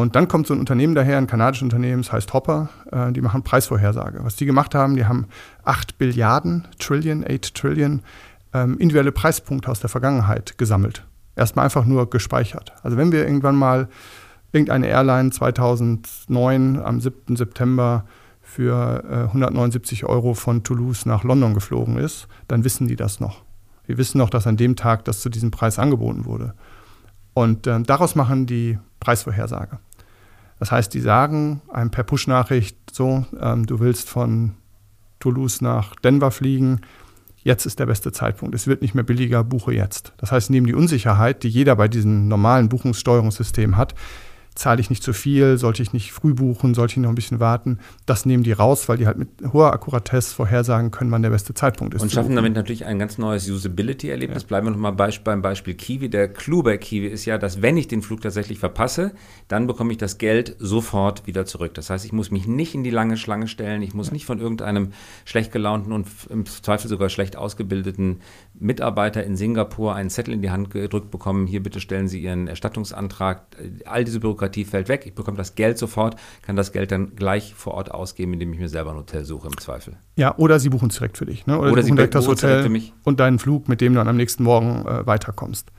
Und 0.01 0.17
dann 0.17 0.29
kommt 0.29 0.47
so 0.47 0.55
ein 0.55 0.61
Unternehmen 0.61 0.95
daher, 0.95 1.19
ein 1.19 1.27
kanadisches 1.27 1.65
Unternehmen, 1.65 2.03
das 2.03 2.13
heißt 2.13 2.33
Hopper, 2.33 2.71
äh, 2.91 3.13
die 3.13 3.21
machen 3.21 3.43
Preisvorhersage. 3.43 4.21
Was 4.23 4.37
die 4.37 4.47
gemacht 4.47 4.75
haben, 4.75 4.97
die 4.97 5.05
haben 5.05 5.27
8 5.65 5.99
Billiarden, 5.99 6.67
Trillion, 6.79 7.23
8 7.23 7.55
Trillion, 7.55 8.03
ähm, 8.55 8.79
individuelle 8.79 9.13
Preispunkte 9.13 9.71
aus 9.71 9.81
der 9.81 9.91
Vergangenheit 9.91 10.57
gesammelt. 10.59 11.07
Erstmal 11.37 11.67
einfach 11.67 11.85
nur 11.85 12.09
gespeichert. 12.09 12.73
Also 12.83 12.97
wenn 12.97 13.13
wir 13.13 13.25
irgendwann 13.25 13.57
mal 13.57 13.89
irgendeine 14.53 14.89
Airline 14.89 15.31
2009 15.31 16.81
am 16.81 17.01
7. 17.01 17.37
September 17.37 18.05
für 18.41 19.05
äh, 19.09 19.29
179 19.29 20.07
Euro 20.07 20.35
von 20.35 20.65
Toulouse 20.65 21.07
nach 21.07 21.25
London 21.25 21.55
geflogen 21.55 21.99
ist, 21.99 22.27
dann 22.49 22.65
wissen 22.65 22.89
die 22.89 22.97
das 22.97 23.21
noch. 23.21 23.43
Wir 23.87 23.99
wissen 23.99 24.19
noch, 24.19 24.31
dass 24.31 24.47
an 24.47 24.57
dem 24.57 24.77
Tag 24.77 25.05
das 25.05 25.21
zu 25.21 25.29
diesem 25.29 25.51
Preis 25.51 25.79
angeboten 25.79 26.25
wurde. 26.25 26.55
Und 27.35 27.67
äh, 27.67 27.81
daraus 27.83 28.15
machen 28.15 28.47
die 28.47 28.79
Preisvorhersage. 28.99 29.79
Das 30.61 30.71
heißt, 30.71 30.93
die 30.95 31.01
sagen 31.01 31.63
einem 31.73 31.91
per 31.91 32.05
Push-Nachricht 32.05 32.77
so, 32.93 33.25
ähm, 33.41 33.67
du 33.67 33.81
willst 33.81 34.09
von 34.09 34.55
Toulouse 35.19 35.63
nach 35.63 35.97
Denver 35.97 36.31
fliegen, 36.31 36.83
jetzt 37.43 37.65
ist 37.65 37.79
der 37.79 37.87
beste 37.87 38.13
Zeitpunkt. 38.13 38.55
Es 38.55 38.67
wird 38.67 38.83
nicht 38.83 38.95
mehr 38.95 39.03
billiger, 39.03 39.43
buche 39.43 39.73
jetzt. 39.73 40.13
Das 40.19 40.31
heißt, 40.31 40.51
neben 40.51 40.67
die 40.67 40.75
Unsicherheit, 40.75 41.43
die 41.43 41.49
jeder 41.49 41.77
bei 41.77 41.89
diesem 41.89 42.29
normalen 42.29 42.69
Buchungssteuerungssystem 42.69 43.79
hat, 43.79 43.95
zahle 44.61 44.79
ich 44.83 44.91
nicht 44.91 45.03
zu 45.03 45.15
viel, 45.15 45.57
sollte 45.57 45.83
ich 45.83 45.95
nicht 45.95 46.13
früh 46.13 46.35
buchen, 46.35 46.75
sollte 46.75 46.93
ich 46.93 46.97
noch 46.99 47.09
ein 47.09 47.15
bisschen 47.15 47.41
warten. 47.41 47.79
Das 48.05 48.27
nehmen 48.27 48.43
die 48.43 48.53
raus, 48.53 48.91
weil 48.91 48.99
die 48.99 49.07
halt 49.07 49.17
mit 49.17 49.31
hoher 49.55 49.73
Akkuratesse 49.73 50.35
vorhersagen 50.35 50.91
können, 50.91 51.11
wann 51.11 51.23
der 51.23 51.31
beste 51.31 51.55
Zeitpunkt 51.55 51.95
ist. 51.95 52.03
Und 52.03 52.13
schaffen 52.13 52.37
damit 52.37 52.53
natürlich 52.53 52.85
ein 52.85 52.99
ganz 52.99 53.17
neues 53.17 53.49
Usability-Erlebnis. 53.49 54.43
Ja. 54.43 54.49
Bleiben 54.49 54.67
wir 54.67 54.73
nochmal 54.73 54.93
beim 54.93 55.41
Beispiel 55.41 55.73
Kiwi. 55.73 56.11
Der 56.11 56.29
Clou 56.29 56.63
bei 56.63 56.77
Kiwi 56.77 57.07
ist 57.07 57.25
ja, 57.25 57.39
dass 57.39 57.63
wenn 57.63 57.79
ich 57.79 57.89
den 57.89 58.03
Flug 58.03 58.21
tatsächlich 58.21 58.59
verpasse, 58.59 59.13
dann 59.49 59.67
bekomme 59.67 59.93
ich 59.93 59.99
das 59.99 60.19
Geld 60.19 60.57
sofort 60.59 61.27
wieder 61.27 61.47
zurück. 61.47 61.73
Das 61.73 61.89
heißt, 61.89 62.05
ich 62.05 62.13
muss 62.13 62.31
mich 62.31 62.47
nicht 62.47 62.75
in 62.75 62.85
die 62.85 62.91
lange 62.91 63.17
Schlange 63.17 63.49
stellen, 63.49 63.81
ich 63.81 63.95
muss 63.95 64.09
ja. 64.09 64.13
nicht 64.13 64.27
von 64.27 64.41
irgendeinem 64.41 64.93
schlecht 65.25 65.53
gelaunten 65.53 65.91
und 65.93 66.07
im 66.29 66.45
Zweifel 66.45 66.89
sogar 66.89 67.09
schlecht 67.09 67.35
ausgebildeten 67.35 68.21
Mitarbeiter 68.61 69.25
in 69.25 69.37
Singapur 69.37 69.95
einen 69.95 70.11
Zettel 70.11 70.35
in 70.35 70.43
die 70.43 70.51
Hand 70.51 70.71
gedrückt 70.71 71.11
bekommen, 71.11 71.47
hier 71.47 71.63
bitte 71.63 71.81
stellen 71.81 72.09
Sie 72.09 72.21
Ihren 72.21 72.47
Erstattungsantrag. 72.47 73.43
All 73.87 74.05
diese 74.05 74.21
Bürokratie 74.21 74.65
fällt 74.65 74.89
weg, 74.89 75.05
ich 75.07 75.15
bekomme 75.15 75.39
das 75.39 75.55
Geld 75.55 75.79
sofort, 75.79 76.17
kann 76.43 76.57
das 76.57 76.71
Geld 76.71 76.93
dann 76.93 77.17
gleich 77.17 77.55
vor 77.55 77.75
Ort 77.75 77.91
ausgeben, 77.91 78.35
indem 78.35 78.53
ich 78.53 78.59
mir 78.61 78.69
selber 78.69 78.91
ein 78.91 78.97
Hotel 78.97 79.25
suche 79.25 79.49
im 79.49 79.57
Zweifel. 79.59 79.97
Ja, 80.17 80.37
oder 80.37 80.61
sie 80.61 80.69
buchen 80.69 80.91
es 80.91 80.97
direkt 80.97 81.17
für 81.17 81.27
dich. 81.27 81.47
Ne? 81.47 81.59
Oder, 81.59 81.73
oder 81.73 81.83
sie 81.83 81.89
buchen 81.89 81.97
direkt 81.97 82.15
das 82.15 82.29
Hotel 82.29 82.69
direkt 82.69 82.93
und 83.05 83.19
deinen 83.19 83.39
Flug, 83.39 83.69
mit 83.69 83.81
dem 83.81 83.95
du 83.95 83.99
dann 83.99 84.09
am 84.09 84.17
nächsten 84.17 84.45
Morgen 84.45 84.87
äh, 84.87 85.07
weiterkommst. 85.07 85.71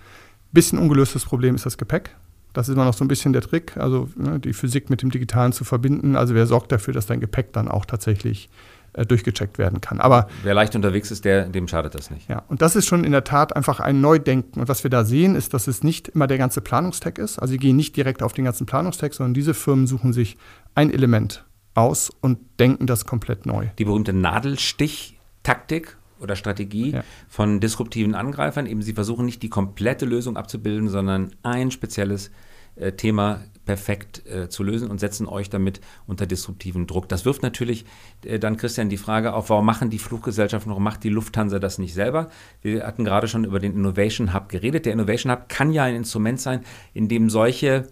Bisschen 0.51 0.79
ungelöstes 0.79 1.23
Problem 1.23 1.55
ist 1.55 1.65
das 1.65 1.77
Gepäck. 1.77 2.15
Das 2.53 2.67
ist 2.67 2.75
immer 2.75 2.85
noch 2.85 2.93
so 2.93 3.05
ein 3.05 3.07
bisschen 3.07 3.31
der 3.31 3.41
Trick, 3.41 3.77
also 3.77 4.09
ne, 4.15 4.39
die 4.39 4.53
Physik 4.53 4.89
mit 4.89 5.01
dem 5.01 5.09
Digitalen 5.09 5.53
zu 5.53 5.63
verbinden. 5.63 6.15
Also 6.15 6.35
wer 6.35 6.47
sorgt 6.47 6.71
dafür, 6.71 6.93
dass 6.93 7.05
dein 7.05 7.21
Gepäck 7.21 7.53
dann 7.53 7.69
auch 7.69 7.85
tatsächlich 7.85 8.49
äh, 8.93 9.05
durchgecheckt 9.05 9.57
werden 9.57 9.81
kann. 9.81 9.99
Aber 9.99 10.27
wer 10.43 10.53
leicht 10.53 10.75
unterwegs 10.75 11.11
ist, 11.11 11.25
der, 11.25 11.45
dem 11.45 11.67
schadet 11.67 11.95
das 11.95 12.11
nicht. 12.11 12.29
Ja, 12.29 12.43
und 12.47 12.61
das 12.61 12.75
ist 12.75 12.87
schon 12.87 13.03
in 13.03 13.11
der 13.11 13.23
Tat 13.23 13.55
einfach 13.55 13.79
ein 13.79 14.01
Neudenken. 14.01 14.59
Und 14.59 14.67
was 14.67 14.83
wir 14.83 14.89
da 14.89 15.05
sehen, 15.05 15.35
ist, 15.35 15.53
dass 15.53 15.67
es 15.67 15.83
nicht 15.83 16.09
immer 16.09 16.27
der 16.27 16.37
ganze 16.37 16.61
Planungstag 16.61 17.17
ist. 17.17 17.39
Also 17.39 17.51
sie 17.53 17.57
gehen 17.57 17.75
nicht 17.75 17.95
direkt 17.95 18.21
auf 18.21 18.33
den 18.33 18.45
ganzen 18.45 18.65
Planungstag, 18.65 19.13
sondern 19.13 19.33
diese 19.33 19.53
Firmen 19.53 19.87
suchen 19.87 20.13
sich 20.13 20.37
ein 20.75 20.91
Element 20.91 21.45
aus 21.73 22.11
und 22.21 22.39
denken 22.59 22.85
das 22.85 23.05
komplett 23.05 23.45
neu. 23.45 23.67
Die 23.77 23.85
berühmte 23.85 24.13
Nadelstich-Taktik 24.13 25.97
oder 26.19 26.35
Strategie 26.35 26.91
ja. 26.91 27.03
von 27.27 27.59
disruptiven 27.59 28.15
Angreifern. 28.15 28.65
Eben 28.65 28.81
sie 28.81 28.93
versuchen 28.93 29.25
nicht 29.25 29.41
die 29.41 29.49
komplette 29.49 30.05
Lösung 30.05 30.37
abzubilden, 30.37 30.89
sondern 30.89 31.33
ein 31.43 31.71
spezielles 31.71 32.31
äh, 32.75 32.91
Thema 32.91 33.41
perfekt 33.65 34.25
äh, 34.25 34.49
zu 34.49 34.63
lösen 34.63 34.89
und 34.89 34.99
setzen 34.99 35.27
euch 35.27 35.49
damit 35.49 35.81
unter 36.07 36.25
disruptiven 36.25 36.87
Druck. 36.87 37.07
Das 37.09 37.25
wirft 37.25 37.43
natürlich 37.43 37.85
äh, 38.25 38.39
dann, 38.39 38.57
Christian, 38.57 38.89
die 38.89 38.97
Frage 38.97 39.33
auf, 39.33 39.49
warum 39.49 39.65
machen 39.65 39.89
die 39.89 39.99
Fluggesellschaften, 39.99 40.69
warum 40.69 40.83
macht 40.83 41.03
die 41.03 41.09
Lufthansa 41.09 41.59
das 41.59 41.77
nicht 41.77 41.93
selber? 41.93 42.29
Wir 42.61 42.85
hatten 42.85 43.05
gerade 43.05 43.27
schon 43.27 43.43
über 43.43 43.59
den 43.59 43.73
Innovation 43.73 44.33
Hub 44.33 44.49
geredet. 44.49 44.85
Der 44.85 44.93
Innovation 44.93 45.31
Hub 45.31 45.49
kann 45.49 45.71
ja 45.71 45.83
ein 45.83 45.95
Instrument 45.95 46.41
sein, 46.41 46.61
in 46.93 47.07
dem 47.07 47.29
solche 47.29 47.87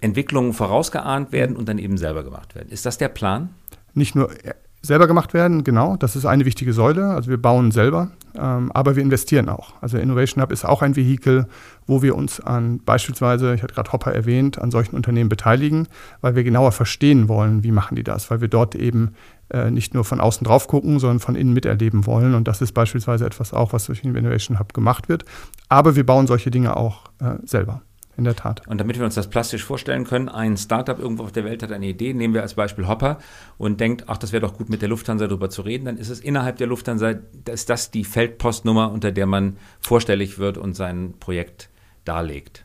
Entwicklungen 0.00 0.52
vorausgeahnt 0.52 1.32
werden 1.32 1.56
und 1.56 1.68
dann 1.68 1.78
eben 1.78 1.98
selber 1.98 2.24
gemacht 2.24 2.54
werden. 2.54 2.70
Ist 2.70 2.86
das 2.86 2.98
der 2.98 3.08
Plan? 3.08 3.50
Nicht 3.94 4.14
nur 4.14 4.30
äh, 4.44 4.54
selber 4.82 5.06
gemacht 5.06 5.34
werden, 5.34 5.64
genau, 5.64 5.96
das 5.96 6.16
ist 6.16 6.26
eine 6.26 6.44
wichtige 6.44 6.72
Säule. 6.72 7.08
Also 7.08 7.30
wir 7.30 7.40
bauen 7.40 7.72
selber, 7.72 8.10
ähm, 8.38 8.70
aber 8.72 8.96
wir 8.96 9.02
investieren 9.02 9.48
auch. 9.48 9.74
Also 9.80 9.98
Innovation 9.98 10.42
Hub 10.42 10.52
ist 10.52 10.64
auch 10.64 10.82
ein 10.82 10.96
Vehikel, 10.96 11.46
wo 11.86 12.02
wir 12.02 12.14
uns 12.14 12.40
an 12.40 12.80
beispielsweise, 12.84 13.54
ich 13.54 13.62
hatte 13.62 13.74
gerade 13.74 13.92
Hopper 13.92 14.12
erwähnt, 14.12 14.58
an 14.58 14.70
solchen 14.70 14.94
Unternehmen 14.94 15.28
beteiligen, 15.28 15.88
weil 16.20 16.36
wir 16.36 16.44
genauer 16.44 16.72
verstehen 16.72 17.28
wollen, 17.28 17.64
wie 17.64 17.72
machen 17.72 17.96
die 17.96 18.04
das, 18.04 18.30
weil 18.30 18.40
wir 18.40 18.48
dort 18.48 18.74
eben 18.74 19.14
äh, 19.50 19.70
nicht 19.70 19.94
nur 19.94 20.04
von 20.04 20.20
außen 20.20 20.44
drauf 20.44 20.68
gucken, 20.68 20.98
sondern 20.98 21.20
von 21.20 21.34
innen 21.34 21.52
miterleben 21.52 22.06
wollen. 22.06 22.34
Und 22.34 22.48
das 22.48 22.62
ist 22.62 22.72
beispielsweise 22.72 23.26
etwas 23.26 23.52
auch, 23.52 23.72
was 23.72 23.86
durch 23.86 24.02
den 24.02 24.14
Innovation 24.14 24.58
Hub 24.58 24.72
gemacht 24.72 25.08
wird. 25.08 25.24
Aber 25.68 25.96
wir 25.96 26.06
bauen 26.06 26.26
solche 26.26 26.50
Dinge 26.50 26.76
auch 26.76 27.06
äh, 27.20 27.36
selber. 27.44 27.82
In 28.16 28.24
der 28.24 28.34
Tat. 28.34 28.66
Und 28.66 28.78
damit 28.78 28.98
wir 28.98 29.04
uns 29.04 29.14
das 29.14 29.28
plastisch 29.28 29.64
vorstellen 29.64 30.04
können, 30.04 30.28
ein 30.28 30.56
Startup 30.56 30.98
irgendwo 30.98 31.24
auf 31.24 31.32
der 31.32 31.44
Welt 31.44 31.62
hat 31.62 31.72
eine 31.72 31.86
Idee, 31.86 32.14
nehmen 32.14 32.34
wir 32.34 32.42
als 32.42 32.54
Beispiel 32.54 32.88
Hopper 32.88 33.18
und 33.58 33.80
denkt, 33.80 34.04
ach, 34.06 34.16
das 34.16 34.32
wäre 34.32 34.40
doch 34.40 34.54
gut 34.54 34.68
mit 34.68 34.82
der 34.82 34.88
Lufthansa 34.88 35.26
darüber 35.26 35.50
zu 35.50 35.62
reden, 35.62 35.84
dann 35.84 35.96
ist 35.98 36.08
es 36.08 36.20
innerhalb 36.20 36.56
der 36.56 36.66
Lufthansa, 36.66 37.14
ist 37.50 37.70
das 37.70 37.90
die 37.90 38.04
Feldpostnummer, 38.04 38.90
unter 38.90 39.12
der 39.12 39.26
man 39.26 39.56
vorstellig 39.80 40.38
wird 40.38 40.58
und 40.58 40.74
sein 40.74 41.14
Projekt 41.20 41.68
darlegt. 42.04 42.64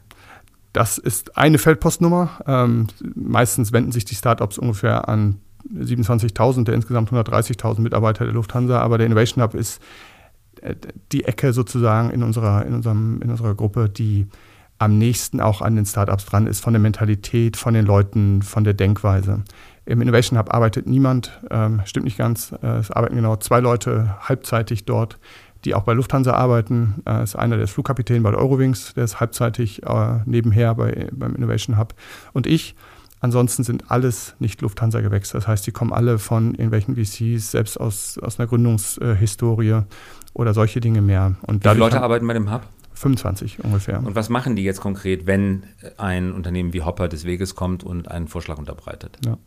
Das 0.73 0.97
ist 0.97 1.37
eine 1.37 1.57
Feldpostnummer. 1.57 2.39
Ähm, 2.47 2.87
meistens 3.15 3.73
wenden 3.73 3.91
sich 3.91 4.05
die 4.05 4.15
Startups 4.15 4.57
ungefähr 4.57 5.09
an 5.09 5.39
27.000 5.73 6.63
der 6.63 6.75
insgesamt 6.75 7.11
130.000 7.11 7.81
Mitarbeiter 7.81 8.25
der 8.25 8.33
Lufthansa, 8.33 8.79
aber 8.79 8.97
der 8.97 9.07
Innovation 9.07 9.43
Hub 9.43 9.53
ist 9.53 9.81
äh, 10.61 10.75
die 11.11 11.25
Ecke 11.25 11.53
sozusagen 11.53 12.09
in 12.09 12.23
unserer, 12.23 12.65
in 12.65 12.73
unserem, 12.73 13.21
in 13.21 13.29
unserer 13.29 13.55
Gruppe, 13.55 13.89
die 13.89 14.27
am 14.81 14.97
nächsten 14.97 15.39
auch 15.41 15.61
an 15.61 15.75
den 15.75 15.85
Startups 15.85 16.25
dran 16.25 16.47
ist, 16.47 16.59
von 16.59 16.73
der 16.73 16.81
Mentalität, 16.81 17.55
von 17.55 17.75
den 17.75 17.85
Leuten, 17.85 18.41
von 18.41 18.63
der 18.63 18.73
Denkweise. 18.73 19.43
Im 19.85 20.01
Innovation 20.01 20.39
Hub 20.39 20.51
arbeitet 20.51 20.87
niemand, 20.87 21.39
ähm, 21.51 21.81
stimmt 21.85 22.05
nicht 22.05 22.17
ganz. 22.17 22.51
Äh, 22.63 22.77
es 22.77 22.89
arbeiten 22.89 23.15
genau 23.15 23.35
zwei 23.35 23.59
Leute 23.59 24.15
halbzeitig 24.27 24.85
dort, 24.85 25.19
die 25.65 25.75
auch 25.75 25.83
bei 25.83 25.93
Lufthansa 25.93 26.33
arbeiten. 26.33 27.03
Äh, 27.07 27.21
ist 27.21 27.35
einer, 27.35 27.57
der 27.57 27.65
ist 27.65 27.71
Flugkapitän 27.71 28.23
bei 28.23 28.33
Eurowings, 28.33 28.95
der 28.95 29.03
ist 29.03 29.19
halbzeitig 29.19 29.83
äh, 29.83 30.19
nebenher 30.25 30.73
bei, 30.73 31.09
beim 31.11 31.35
Innovation 31.35 31.77
Hub. 31.77 31.93
Und 32.33 32.47
ich. 32.47 32.75
Ansonsten 33.23 33.63
sind 33.63 33.91
alles 33.91 34.33
nicht 34.39 34.63
Lufthansa 34.63 34.99
gewechselt. 34.99 35.43
Das 35.43 35.47
heißt, 35.47 35.67
die 35.67 35.71
kommen 35.71 35.93
alle 35.93 36.17
von 36.17 36.55
irgendwelchen 36.55 36.95
VCs, 36.95 37.51
selbst 37.51 37.79
aus, 37.79 38.17
aus 38.17 38.39
einer 38.39 38.47
Gründungshistorie 38.47 39.81
oder 40.33 40.55
solche 40.55 40.79
Dinge 40.79 41.03
mehr. 41.03 41.35
Und 41.43 41.63
Wie 41.63 41.69
viele 41.69 41.79
Leute 41.81 42.01
arbeiten 42.01 42.25
bei 42.25 42.33
dem 42.33 42.51
Hub? 42.51 42.63
25 42.93 43.63
ungefähr. 43.63 44.03
Und 44.05 44.15
was 44.15 44.29
machen 44.29 44.55
die 44.55 44.63
jetzt 44.63 44.81
konkret, 44.81 45.25
wenn 45.25 45.63
ein 45.97 46.31
Unternehmen 46.31 46.73
wie 46.73 46.81
Hopper 46.81 47.07
des 47.07 47.25
Weges 47.25 47.55
kommt 47.55 47.83
und 47.83 48.09
einen 48.09 48.27
Vorschlag 48.27 48.57
unterbreitet? 48.57 49.17
Ja. 49.25 49.37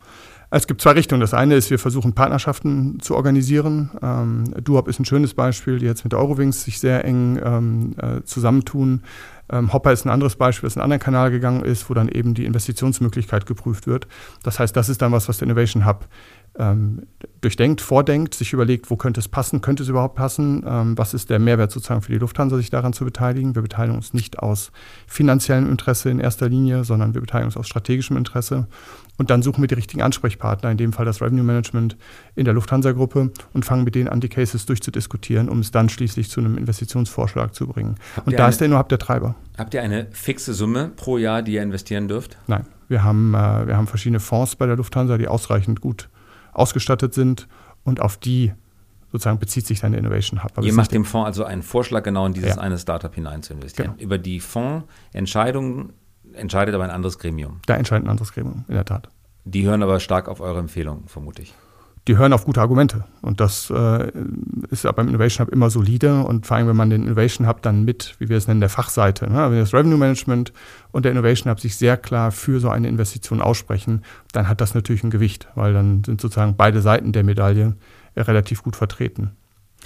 Es 0.51 0.67
gibt 0.67 0.81
zwei 0.81 0.91
Richtungen. 0.91 1.21
Das 1.21 1.33
eine 1.33 1.55
ist, 1.55 1.69
wir 1.69 1.79
versuchen 1.79 2.13
Partnerschaften 2.13 2.99
zu 3.01 3.15
organisieren. 3.15 3.91
Ähm, 4.01 4.53
Duop 4.63 4.87
ist 4.87 4.99
ein 4.99 5.05
schönes 5.05 5.33
Beispiel, 5.33 5.79
die 5.79 5.85
jetzt 5.85 6.03
mit 6.03 6.13
der 6.13 6.19
Eurowings 6.19 6.63
sich 6.63 6.79
sehr 6.79 7.03
eng 7.03 7.39
ähm, 7.43 7.95
äh, 7.97 8.23
zusammentun. 8.23 9.01
Ähm, 9.51 9.71
Hopper 9.73 9.91
ist 9.91 10.05
ein 10.05 10.09
anderes 10.09 10.35
Beispiel, 10.35 10.67
das 10.67 10.75
in 10.75 10.81
einen 10.81 10.91
anderen 10.91 11.03
Kanal 11.03 11.31
gegangen 11.31 11.63
ist, 11.63 11.89
wo 11.89 11.93
dann 11.93 12.09
eben 12.09 12.33
die 12.33 12.45
Investitionsmöglichkeit 12.45 13.45
geprüft 13.45 13.87
wird. 13.87 14.07
Das 14.43 14.59
heißt, 14.59 14.75
das 14.75 14.89
ist 14.89 15.01
dann 15.01 15.11
was, 15.11 15.29
was 15.29 15.37
der 15.37 15.47
Innovation 15.47 15.85
Hub 15.85 16.07
ähm, 16.57 17.03
durchdenkt, 17.41 17.81
vordenkt, 17.81 18.33
sich 18.33 18.53
überlegt, 18.53 18.89
wo 18.89 18.95
könnte 18.95 19.19
es 19.19 19.27
passen, 19.27 19.61
könnte 19.61 19.83
es 19.83 19.89
überhaupt 19.89 20.15
passen, 20.15 20.63
ähm, 20.65 20.97
was 20.97 21.13
ist 21.13 21.29
der 21.29 21.39
Mehrwert 21.39 21.71
sozusagen 21.71 22.01
für 22.01 22.11
die 22.11 22.17
Lufthansa, 22.17 22.57
sich 22.57 22.69
daran 22.69 22.93
zu 22.93 23.05
beteiligen. 23.05 23.55
Wir 23.55 23.61
beteiligen 23.61 23.95
uns 23.95 24.13
nicht 24.13 24.39
aus 24.39 24.71
finanziellem 25.05 25.69
Interesse 25.69 26.09
in 26.09 26.19
erster 26.19 26.49
Linie, 26.49 26.83
sondern 26.83 27.13
wir 27.13 27.21
beteiligen 27.21 27.47
uns 27.47 27.57
aus 27.57 27.67
strategischem 27.67 28.17
Interesse. 28.17 28.67
Und 29.17 29.29
dann 29.29 29.41
suchen 29.41 29.61
wir 29.61 29.67
die 29.67 29.75
richtigen 29.75 30.01
Ansprechpartner, 30.01 30.71
in 30.71 30.77
dem 30.77 30.93
Fall 30.93 31.05
das 31.05 31.21
Revenue 31.21 31.43
Management 31.43 31.97
in 32.35 32.45
der 32.45 32.53
Lufthansa-Gruppe 32.53 33.31
und 33.53 33.65
fangen 33.65 33.83
mit 33.83 33.95
denen 33.95 34.09
an, 34.09 34.19
die 34.19 34.29
Cases 34.29 34.65
durchzudiskutieren, 34.65 35.49
um 35.49 35.59
es 35.59 35.71
dann 35.71 35.89
schließlich 35.89 36.29
zu 36.29 36.39
einem 36.39 36.57
Investitionsvorschlag 36.57 37.53
zu 37.53 37.67
bringen. 37.67 37.95
Habt 38.15 38.27
und 38.27 38.39
da 38.39 38.47
ist 38.47 38.59
der 38.59 38.67
innerhalb 38.67 38.89
der 38.89 38.99
Treiber. 38.99 39.34
Habt 39.57 39.73
ihr 39.73 39.81
eine 39.81 40.07
fixe 40.11 40.53
Summe 40.53 40.91
pro 40.95 41.17
Jahr, 41.17 41.41
die 41.41 41.53
ihr 41.53 41.63
investieren 41.63 42.07
dürft? 42.07 42.37
Nein. 42.47 42.65
Wir 42.87 43.03
haben, 43.03 43.33
äh, 43.33 43.67
wir 43.67 43.77
haben 43.77 43.87
verschiedene 43.87 44.19
Fonds 44.19 44.55
bei 44.55 44.67
der 44.67 44.75
Lufthansa, 44.75 45.17
die 45.17 45.27
ausreichend 45.27 45.81
gut 45.81 46.09
ausgestattet 46.53 47.13
sind 47.13 47.47
und 47.83 47.99
auf 47.99 48.17
die 48.17 48.53
sozusagen 49.11 49.39
bezieht 49.39 49.65
sich 49.65 49.79
dann 49.79 49.93
der 49.93 49.99
Innovation 49.99 50.43
Hub. 50.43 50.51
Aber 50.55 50.65
Ihr 50.65 50.73
macht 50.73 50.91
dem 50.91 51.05
Fonds 51.05 51.25
also 51.25 51.45
einen 51.45 51.63
Vorschlag, 51.63 52.03
genau 52.03 52.25
in 52.25 52.33
dieses 52.33 52.55
ja. 52.55 52.61
eine 52.61 52.77
Startup 52.77 53.13
hinein 53.13 53.43
zu 53.43 53.53
investieren. 53.53 53.91
Genau. 53.93 54.03
Über 54.03 54.17
die 54.17 54.39
Fondsentscheidungen 54.39 55.93
entscheidet 56.33 56.75
aber 56.75 56.83
ein 56.83 56.89
anderes 56.89 57.17
Gremium. 57.17 57.59
Da 57.65 57.75
entscheidet 57.75 58.05
ein 58.05 58.09
anderes 58.09 58.33
Gremium, 58.33 58.65
in 58.67 58.75
der 58.75 58.85
Tat. 58.85 59.09
Die 59.45 59.65
hören 59.65 59.83
aber 59.83 59.99
stark 59.99 60.27
auf 60.27 60.41
eure 60.41 60.59
Empfehlungen, 60.59 61.07
vermute 61.07 61.43
ich 61.43 61.53
die 62.07 62.17
hören 62.17 62.33
auf 62.33 62.45
gute 62.45 62.61
Argumente. 62.61 63.03
Und 63.21 63.39
das 63.39 63.71
äh, 63.71 64.11
ist 64.69 64.83
ja 64.83 64.91
beim 64.91 65.07
Innovation 65.07 65.45
Hub 65.45 65.53
immer 65.53 65.69
solide. 65.69 66.23
Und 66.23 66.45
vor 66.45 66.57
allem, 66.57 66.67
wenn 66.67 66.75
man 66.75 66.89
den 66.91 67.03
Innovation 67.03 67.47
Hub 67.47 67.61
dann 67.63 67.83
mit, 67.83 68.15
wie 68.19 68.29
wir 68.29 68.37
es 68.37 68.47
nennen, 68.47 68.59
der 68.59 68.69
Fachseite, 68.69 69.29
ne? 69.29 69.49
wenn 69.49 69.59
das 69.59 69.73
Revenue 69.73 69.97
Management 69.97 70.53
und 70.91 71.05
der 71.05 71.11
Innovation 71.11 71.51
Hub 71.51 71.59
sich 71.59 71.75
sehr 71.75 71.97
klar 71.97 72.31
für 72.31 72.59
so 72.59 72.69
eine 72.69 72.87
Investition 72.87 73.41
aussprechen, 73.41 74.03
dann 74.33 74.47
hat 74.47 74.61
das 74.61 74.75
natürlich 74.75 75.03
ein 75.03 75.09
Gewicht, 75.09 75.47
weil 75.55 75.73
dann 75.73 76.03
sind 76.03 76.21
sozusagen 76.21 76.55
beide 76.55 76.81
Seiten 76.81 77.11
der 77.11 77.23
Medaille 77.23 77.75
relativ 78.15 78.61
gut 78.61 78.75
vertreten. 78.75 79.31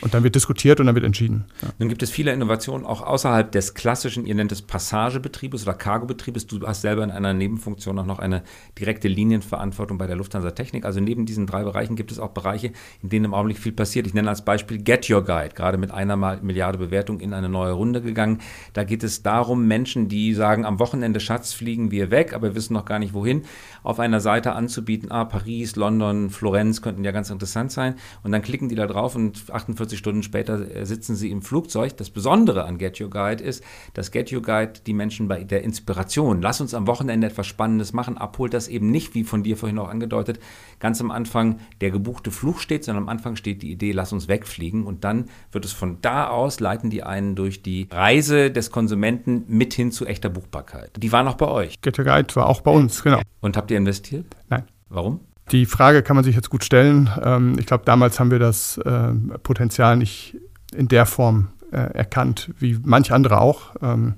Und 0.02 0.14
dann 0.14 0.24
wird 0.24 0.36
diskutiert 0.36 0.80
und 0.80 0.86
dann 0.86 0.96
wird 0.96 1.06
entschieden. 1.06 1.46
Ja. 1.62 1.70
Nun 1.78 1.90
gibt 1.90 2.02
es 2.04 2.10
viele 2.10 2.32
Innovationen 2.32 2.86
auch 2.86 3.02
außerhalb 3.02 3.52
des 3.52 3.74
klassischen, 3.74 4.26
ihr 4.26 4.36
nennt 4.36 4.52
es 4.52 4.62
Passagebetriebes 4.62 5.64
oder 5.64 5.74
Cargobetriebes. 5.74 6.48
Du 6.48 6.66
hast 6.66 6.82
selber 6.82 7.04
in 7.04 7.12
einer 7.12 7.34
Nebenfunktion 7.34 8.00
auch 8.00 8.06
noch 8.06 8.20
eine 8.20 8.44
direkte 8.78 9.08
Linienverantwortung 9.08 9.98
bei 9.98 10.08
der 10.08 10.16
Lufthansa 10.16 10.52
Technik. 10.52 10.86
Also 10.86 11.00
neben 11.00 11.26
diesen 11.26 11.48
drei 11.48 11.64
Bereichen 11.64 11.96
gibt 11.96 12.12
es 12.12 12.20
auch 12.20 12.30
Bereiche, 12.30 12.72
in 13.02 13.10
denen 13.10 13.26
im 13.26 13.34
Augenblick 13.34 13.58
viel 13.58 13.72
passiert. 13.72 14.08
Ich 14.08 14.14
nenne 14.14 14.30
als 14.30 14.46
Beispiel 14.46 14.78
Get 14.78 15.10
Your 15.10 15.24
Guide, 15.24 15.54
gerade 15.54 15.78
mit 15.78 15.92
einer 15.92 16.16
Milliarde 16.16 16.78
Bewertung 16.78 17.20
in 17.20 17.34
eine 17.34 17.50
neue 17.50 17.74
Runde 17.74 18.02
gegangen. 18.02 18.40
Da 18.74 18.84
geht 18.84 19.04
es 19.04 19.24
darum, 19.24 19.68
Menschen, 19.68 20.08
die 20.08 20.34
sagen, 20.34 20.66
am 20.66 20.80
Wochenende 20.80 21.20
Schatz 21.20 21.54
fliegen 21.54 21.92
wir 21.92 22.12
weg, 22.12 22.34
aber 22.34 22.56
wissen 22.56 22.74
noch 22.74 22.86
gar 22.86 23.00
nicht 23.00 23.14
wohin, 23.14 23.44
auf 23.84 24.00
einer 24.00 24.20
Seite 24.20 24.54
anzubieten, 24.54 25.12
ah, 25.12 25.26
Paris, 25.26 25.76
London, 25.76 26.30
Florenz 26.30 26.82
könnten 26.82 27.04
ja 27.04 27.12
ganz 27.12 27.30
interessant 27.30 27.72
sein. 27.72 27.96
Und 28.24 28.32
dann 28.32 28.42
klicken 28.42 28.70
die 28.70 28.76
da 28.76 28.88
drauf 28.88 29.16
und 29.16 29.44
48 29.52 29.89
48 29.90 30.00
Stunden 30.00 30.24
später 30.24 30.76
äh, 30.76 30.86
sitzen 30.86 31.16
sie 31.16 31.32
im 31.32 31.42
Flugzeug. 31.42 31.98
Das 31.98 32.10
Besondere 32.10 32.66
an 32.66 32.78
Get 32.78 33.02
Your 33.02 33.10
Guide 33.10 33.44
ist, 33.44 33.64
dass 33.94 34.12
Get 34.12 34.32
Your 34.32 34.42
Guide 34.42 34.74
die 34.86 34.94
Menschen 34.94 35.28
bei 35.28 35.44
der 35.44 35.64
Inspiration, 35.64 36.42
lass 36.42 36.62
uns 36.62 36.74
am 36.74 36.88
Wochenende 36.88 37.28
etwas 37.28 37.48
Spannendes 37.48 37.94
machen, 37.94 38.18
abholt 38.18 38.54
das 38.54 38.68
eben 38.68 38.92
nicht, 38.92 39.16
wie 39.16 39.24
von 39.24 39.44
dir 39.44 39.58
vorhin 39.58 39.80
auch 39.80 39.90
angedeutet, 39.90 40.40
ganz 40.80 41.02
am 41.02 41.12
Anfang 41.12 41.60
der 41.82 41.92
gebuchte 41.92 42.32
Flug 42.32 42.60
steht, 42.60 42.84
sondern 42.84 43.04
am 43.04 43.10
Anfang 43.10 43.36
steht 43.36 43.62
die 43.62 43.72
Idee, 43.72 43.92
lass 43.92 44.14
uns 44.14 44.28
wegfliegen 44.28 44.86
und 44.86 45.04
dann 45.04 45.26
wird 45.52 45.66
es 45.66 45.72
von 45.72 45.98
da 46.02 46.30
aus, 46.30 46.60
leiten 46.60 46.90
die 46.90 47.04
einen 47.04 47.36
durch 47.36 47.62
die 47.64 47.88
Reise 47.92 48.52
des 48.52 48.72
Konsumenten 48.72 49.46
mit 49.48 49.74
hin 49.74 49.92
zu 49.92 50.06
echter 50.06 50.30
Buchbarkeit. 50.30 50.92
Die 50.98 51.12
war 51.12 51.24
noch 51.24 51.36
bei 51.36 51.48
euch. 51.48 51.82
Get 51.82 51.98
Your 51.98 52.06
Guide 52.06 52.36
war 52.36 52.48
auch 52.48 52.62
bei 52.62 52.72
uns, 52.72 53.04
genau. 53.04 53.22
Und 53.42 53.58
habt 53.58 53.72
ihr 53.72 53.78
investiert? 53.78 54.26
Nein. 54.50 54.64
Warum? 54.90 55.20
Die 55.52 55.66
Frage 55.66 56.04
kann 56.04 56.16
man 56.16 56.24
sich 56.24 56.36
jetzt 56.36 56.50
gut 56.50 56.64
stellen. 56.64 57.10
Ähm, 57.24 57.56
ich 57.58 57.66
glaube, 57.66 57.84
damals 57.86 58.20
haben 58.20 58.32
wir 58.32 58.40
das 58.40 58.78
äh, 58.80 59.14
Potenzial 59.44 59.98
nicht 59.98 60.38
in 60.74 60.88
der 60.88 61.06
Form 61.06 61.50
äh, 61.72 61.78
erkannt, 61.78 62.52
wie 62.60 62.80
manch 62.84 63.12
andere 63.12 63.42
auch. 63.42 63.76
Ähm, 63.82 64.16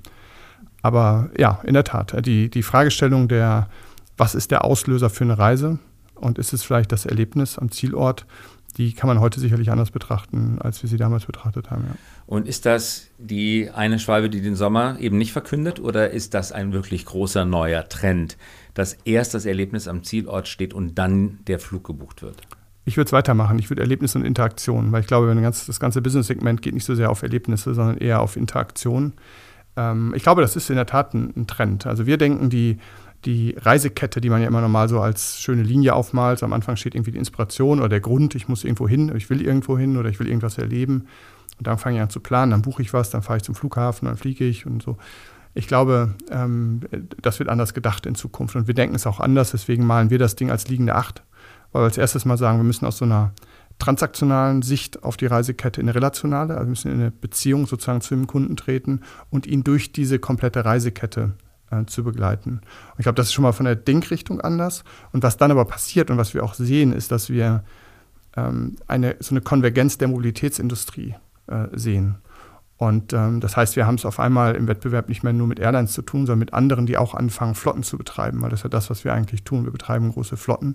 aber 0.82 1.30
ja, 1.38 1.60
in 1.64 1.74
der 1.74 1.84
Tat, 1.84 2.26
die, 2.26 2.50
die 2.50 2.62
Fragestellung 2.62 3.28
der, 3.28 3.68
was 4.16 4.34
ist 4.34 4.50
der 4.50 4.64
Auslöser 4.64 5.10
für 5.10 5.24
eine 5.24 5.38
Reise 5.38 5.78
und 6.14 6.38
ist 6.38 6.52
es 6.52 6.62
vielleicht 6.62 6.92
das 6.92 7.06
Erlebnis 7.06 7.58
am 7.58 7.70
Zielort, 7.70 8.26
die 8.76 8.94
kann 8.94 9.06
man 9.06 9.20
heute 9.20 9.38
sicherlich 9.38 9.70
anders 9.70 9.90
betrachten, 9.90 10.58
als 10.60 10.82
wir 10.82 10.88
sie 10.88 10.96
damals 10.96 11.26
betrachtet 11.26 11.70
haben. 11.70 11.84
Ja. 11.88 11.96
Und 12.26 12.48
ist 12.48 12.64
das 12.64 13.08
die 13.18 13.70
eine 13.70 13.98
Schwalbe, 13.98 14.30
die 14.30 14.40
den 14.40 14.56
Sommer 14.56 14.96
eben 14.98 15.18
nicht 15.18 15.32
verkündet, 15.32 15.78
oder 15.78 16.10
ist 16.10 16.34
das 16.34 16.52
ein 16.52 16.72
wirklich 16.72 17.04
großer 17.04 17.44
neuer 17.44 17.88
Trend, 17.88 18.38
dass 18.74 18.94
erst 19.04 19.34
das 19.34 19.46
Erlebnis 19.46 19.88
am 19.88 20.02
Zielort 20.02 20.48
steht 20.48 20.74
und 20.74 20.96
dann 20.96 21.40
der 21.46 21.58
Flug 21.58 21.84
gebucht 21.84 22.22
wird? 22.22 22.42
Ich 22.84 22.96
würde 22.96 23.06
es 23.06 23.12
weitermachen. 23.12 23.58
Ich 23.58 23.70
würde 23.70 23.82
Erlebnisse 23.82 24.18
und 24.18 24.24
Interaktionen, 24.24 24.90
weil 24.90 25.02
ich 25.02 25.06
glaube, 25.06 25.32
ganz, 25.40 25.66
das 25.66 25.78
ganze 25.78 26.02
Business-Segment 26.02 26.62
geht 26.62 26.74
nicht 26.74 26.84
so 26.84 26.94
sehr 26.94 27.10
auf 27.10 27.22
Erlebnisse, 27.22 27.74
sondern 27.74 27.98
eher 27.98 28.20
auf 28.20 28.36
Interaktion. 28.36 29.12
Ähm, 29.76 30.12
ich 30.16 30.22
glaube, 30.22 30.42
das 30.42 30.56
ist 30.56 30.68
in 30.68 30.76
der 30.76 30.86
Tat 30.86 31.14
ein, 31.14 31.32
ein 31.36 31.46
Trend. 31.46 31.86
Also 31.86 32.06
wir 32.06 32.16
denken, 32.16 32.50
die, 32.50 32.78
die 33.24 33.54
Reisekette, 33.56 34.20
die 34.20 34.30
man 34.30 34.40
ja 34.40 34.48
immer 34.48 34.60
normal 34.60 34.88
so 34.88 35.00
als 35.00 35.38
schöne 35.40 35.62
Linie 35.62 35.94
aufmalt. 35.94 36.42
Am 36.42 36.52
Anfang 36.52 36.76
steht 36.76 36.94
irgendwie 36.94 37.12
die 37.12 37.18
Inspiration 37.18 37.78
oder 37.78 37.88
der 37.88 38.00
Grund, 38.00 38.34
ich 38.34 38.48
muss 38.48 38.64
irgendwo 38.64 38.88
hin, 38.88 39.12
ich 39.16 39.30
will 39.30 39.42
irgendwo 39.42 39.78
hin 39.78 39.96
oder 39.96 40.08
ich 40.08 40.18
will 40.18 40.26
irgendwas 40.26 40.58
erleben. 40.58 41.06
Und 41.58 41.66
dann 41.66 41.78
fange 41.78 41.96
ich 41.96 42.02
an 42.02 42.10
zu 42.10 42.18
planen, 42.18 42.50
dann 42.50 42.62
buche 42.62 42.82
ich 42.82 42.92
was, 42.92 43.10
dann 43.10 43.22
fahre 43.22 43.36
ich 43.36 43.44
zum 43.44 43.54
Flughafen, 43.54 44.06
dann 44.08 44.16
fliege 44.16 44.44
ich 44.44 44.66
und 44.66 44.82
so. 44.82 44.96
Ich 45.54 45.66
glaube, 45.66 46.14
ähm, 46.30 46.80
das 47.20 47.38
wird 47.38 47.48
anders 47.48 47.74
gedacht 47.74 48.06
in 48.06 48.14
Zukunft. 48.14 48.56
Und 48.56 48.66
wir 48.66 48.74
denken 48.74 48.94
es 48.94 49.06
auch 49.06 49.20
anders, 49.20 49.50
deswegen 49.50 49.86
malen 49.86 50.10
wir 50.10 50.18
das 50.18 50.36
Ding 50.36 50.50
als 50.50 50.68
liegende 50.68 50.94
Acht. 50.94 51.22
Weil 51.72 51.82
wir 51.82 51.86
als 51.86 51.98
erstes 51.98 52.24
mal 52.24 52.38
sagen, 52.38 52.58
wir 52.58 52.64
müssen 52.64 52.86
aus 52.86 52.98
so 52.98 53.04
einer 53.04 53.32
transaktionalen 53.78 54.62
Sicht 54.62 55.02
auf 55.02 55.16
die 55.16 55.26
Reisekette 55.26 55.80
in 55.80 55.88
eine 55.88 55.94
relationale, 55.94 56.54
also 56.54 56.66
wir 56.66 56.70
müssen 56.70 56.92
in 56.92 57.00
eine 57.00 57.10
Beziehung 57.10 57.66
sozusagen 57.66 58.00
zu 58.00 58.14
dem 58.14 58.26
Kunden 58.26 58.56
treten 58.56 59.00
und 59.30 59.46
ihn 59.46 59.64
durch 59.64 59.92
diese 59.92 60.18
komplette 60.18 60.64
Reisekette 60.64 61.32
äh, 61.70 61.84
zu 61.86 62.04
begleiten. 62.04 62.60
Und 62.60 62.98
ich 62.98 63.04
glaube, 63.04 63.16
das 63.16 63.26
ist 63.26 63.32
schon 63.32 63.42
mal 63.42 63.52
von 63.52 63.66
der 63.66 63.76
Denkrichtung 63.76 64.40
anders. 64.40 64.84
Und 65.12 65.22
was 65.22 65.36
dann 65.36 65.50
aber 65.50 65.64
passiert 65.64 66.10
und 66.10 66.18
was 66.18 66.34
wir 66.34 66.44
auch 66.44 66.54
sehen, 66.54 66.92
ist, 66.92 67.10
dass 67.10 67.28
wir 67.28 67.64
ähm, 68.36 68.76
eine, 68.86 69.16
so 69.20 69.32
eine 69.34 69.40
Konvergenz 69.40 69.98
der 69.98 70.08
Mobilitätsindustrie 70.08 71.14
äh, 71.48 71.66
sehen. 71.72 72.16
Und 72.82 73.12
ähm, 73.12 73.38
das 73.38 73.56
heißt, 73.56 73.76
wir 73.76 73.86
haben 73.86 73.94
es 73.94 74.04
auf 74.04 74.18
einmal 74.18 74.56
im 74.56 74.66
Wettbewerb 74.66 75.08
nicht 75.08 75.22
mehr 75.22 75.32
nur 75.32 75.46
mit 75.46 75.60
Airlines 75.60 75.92
zu 75.92 76.02
tun, 76.02 76.26
sondern 76.26 76.40
mit 76.40 76.52
anderen, 76.52 76.84
die 76.84 76.96
auch 76.98 77.14
anfangen, 77.14 77.54
Flotten 77.54 77.84
zu 77.84 77.96
betreiben, 77.96 78.42
weil 78.42 78.50
das 78.50 78.58
ist 78.58 78.64
ja 78.64 78.70
das, 78.70 78.90
was 78.90 79.04
wir 79.04 79.14
eigentlich 79.14 79.44
tun. 79.44 79.62
Wir 79.62 79.70
betreiben 79.70 80.10
große 80.10 80.36
Flotten. 80.36 80.74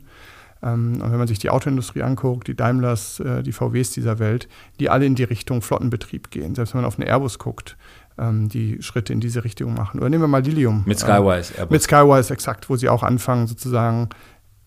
Ähm, 0.64 1.02
und 1.02 1.12
wenn 1.12 1.18
man 1.18 1.28
sich 1.28 1.38
die 1.38 1.50
Autoindustrie 1.50 2.04
anguckt, 2.04 2.48
die 2.48 2.56
Daimlers, 2.56 3.20
äh, 3.20 3.44
die 3.44 3.52
VWs 3.52 3.92
dieser 3.92 4.20
Welt, 4.20 4.48
die 4.80 4.90
alle 4.90 5.06
in 5.06 5.16
die 5.16 5.26
Richtung 5.26 5.62
Flottenbetrieb 5.62 6.32
gehen. 6.32 6.56
Selbst 6.56 6.74
wenn 6.74 6.80
man 6.80 6.88
auf 6.88 6.98
einen 6.98 7.10
Airbus 7.10 7.40
guckt, 7.40 7.76
ähm, 8.18 8.48
die 8.48 8.82
Schritte 8.82 9.12
in 9.12 9.20
diese 9.20 9.44
Richtung 9.44 9.74
machen. 9.74 10.00
Oder 10.00 10.10
nehmen 10.10 10.24
wir 10.24 10.30
mal 10.30 10.42
Lilium. 10.42 10.84
Mit 10.86 11.00
Skywise. 11.00 11.58
Äh, 11.58 11.68
mit 11.70 11.82
Skywise, 11.82 12.32
exakt, 12.32 12.70
wo 12.70 12.78
sie 12.78 12.88
auch 12.88 13.04
anfangen, 13.04 13.48
sozusagen 13.48 14.08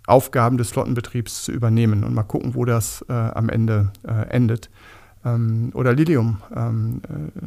Aufgaben 0.07 0.59
des 0.59 0.73
Flottenbetriebs 0.73 1.45
zu 1.45 1.53
übernehmen 1.53 2.05
und 2.05 2.13
mal 2.13 2.23
gucken, 2.23 2.55
wo 2.55 2.67
das 2.67 3.03
äh, 3.09 3.15
am 3.15 3.49
Ende 3.49 3.93
äh, 4.07 4.29
endet. 4.29 4.69
Ähm, 5.25 5.71
oder 5.75 5.93
Lilium 5.93 6.39
ähm, 6.55 7.03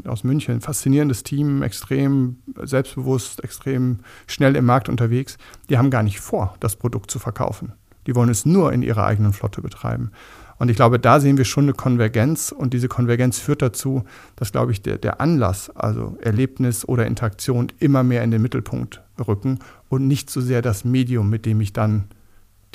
äh, 0.06 0.08
aus 0.08 0.24
München, 0.24 0.62
faszinierendes 0.62 1.24
Team, 1.24 1.64
extrem 1.64 2.38
selbstbewusst, 2.62 3.44
extrem 3.44 4.00
schnell 4.28 4.56
im 4.56 4.66
Markt 4.66 4.90
unterwegs. 4.90 5.38
Die 5.70 5.78
haben 5.78 5.90
gar 5.90 6.04
nicht 6.04 6.20
vor, 6.20 6.56
das 6.60 6.76
Produkt 6.76 7.10
zu 7.10 7.20
verkaufen. 7.20 7.74
Die 8.06 8.16
wollen 8.16 8.30
es 8.30 8.46
nur 8.46 8.74
in 8.74 8.84
ihrer 8.84 9.06
eigenen 9.06 9.34
Flotte 9.34 9.62
betreiben. 9.62 10.12
Und 10.58 10.70
ich 10.70 10.76
glaube, 10.76 11.00
da 11.00 11.20
sehen 11.20 11.38
wir 11.38 11.46
schon 11.46 11.66
eine 11.66 11.74
Konvergenz 11.74 12.52
und 12.52 12.74
diese 12.74 12.88
Konvergenz 12.88 13.40
führt 13.40 13.62
dazu, 13.62 14.04
dass, 14.36 14.52
glaube 14.52 14.72
ich, 14.72 14.82
der, 14.82 14.98
der 14.98 15.20
Anlass, 15.20 15.70
also 15.72 16.18
Erlebnis 16.22 16.88
oder 16.88 17.08
Interaktion, 17.08 17.68
immer 17.80 18.04
mehr 18.04 18.24
in 18.24 18.32
den 18.32 18.42
Mittelpunkt 18.42 19.02
rücken 19.28 19.60
und 19.90 20.08
nicht 20.08 20.30
so 20.30 20.42
sehr 20.42 20.62
das 20.62 20.86
Medium, 20.86 21.30
mit 21.30 21.46
dem 21.46 21.60
ich 21.60 21.74
dann 21.74 22.06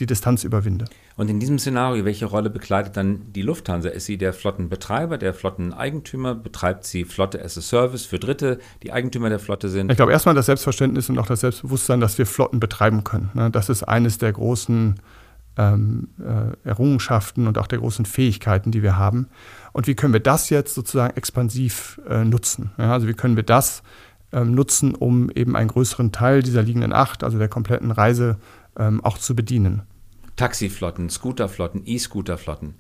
die 0.01 0.07
Distanz 0.07 0.45
überwinde. 0.45 0.87
Und 1.17 1.29
in 1.29 1.41
diesem 1.41 1.59
Szenario, 1.59 2.05
welche 2.05 2.27
Rolle 2.27 2.51
bekleidet 2.51 2.97
dann 2.97 3.33
die 3.33 3.43
Lufthansa? 3.43 3.89
Ist 3.89 4.07
sie 4.07 4.19
der 4.19 4.33
Flottenbetreiber, 4.33 5.19
der 5.19 5.35
Flotteneigentümer? 5.35 6.35
Betreibt 6.35 6.85
sie 6.85 7.05
Flotte 7.05 7.43
as 7.43 7.59
a 7.59 7.61
Service 7.61 8.05
für 8.05 8.19
Dritte, 8.19 8.59
die 8.83 8.93
Eigentümer 8.93 9.29
der 9.29 9.39
Flotte 9.39 9.69
sind? 9.69 9.91
Ich 9.91 9.97
glaube, 9.97 10.13
erstmal 10.13 10.35
das 10.35 10.47
Selbstverständnis 10.47 11.09
und 11.09 11.19
auch 11.19 11.27
das 11.27 11.41
Selbstbewusstsein, 11.41 12.01
dass 12.01 12.19
wir 12.19 12.27
Flotten 12.27 12.61
betreiben 12.61 13.05
können. 13.05 13.31
Ne? 13.35 13.51
Das 13.51 13.69
ist 13.69 13.83
eines 13.83 14.19
der 14.19 14.33
großen 14.33 15.01
ähm, 15.59 16.09
äh, 16.21 16.69
Errungenschaften 16.69 17.47
und 17.47 17.59
auch 17.59 17.67
der 17.67 17.81
großen 17.81 18.07
Fähigkeiten, 18.07 18.71
die 18.71 18.83
wir 18.83 18.97
haben. 18.97 19.29
Und 19.73 19.87
wie 19.87 19.95
können 19.95 20.13
wir 20.13 20.21
das 20.21 20.51
jetzt 20.51 20.75
sozusagen 20.75 21.17
expansiv 21.17 22.01
äh, 22.09 22.25
nutzen? 22.25 22.71
Ja, 22.79 22.93
also 22.93 23.09
wie 23.09 23.15
können 23.15 23.37
wir 23.37 23.43
das 23.43 23.83
ähm, 24.33 24.55
nutzen, 24.55 24.95
um 24.95 25.31
eben 25.31 25.57
einen 25.57 25.69
größeren 25.69 26.13
Teil 26.13 26.43
dieser 26.43 26.63
liegenden 26.63 26.93
acht, 26.93 27.25
also 27.25 27.39
der 27.39 27.49
kompletten 27.49 27.91
Reise, 27.91 28.37
ähm, 28.79 29.05
auch 29.05 29.19
zu 29.19 29.35
bedienen? 29.35 29.83
Taxiflotten, 30.37 31.11
Scooterflotten, 31.11 31.83
E-Scooterflotten. 31.85 32.77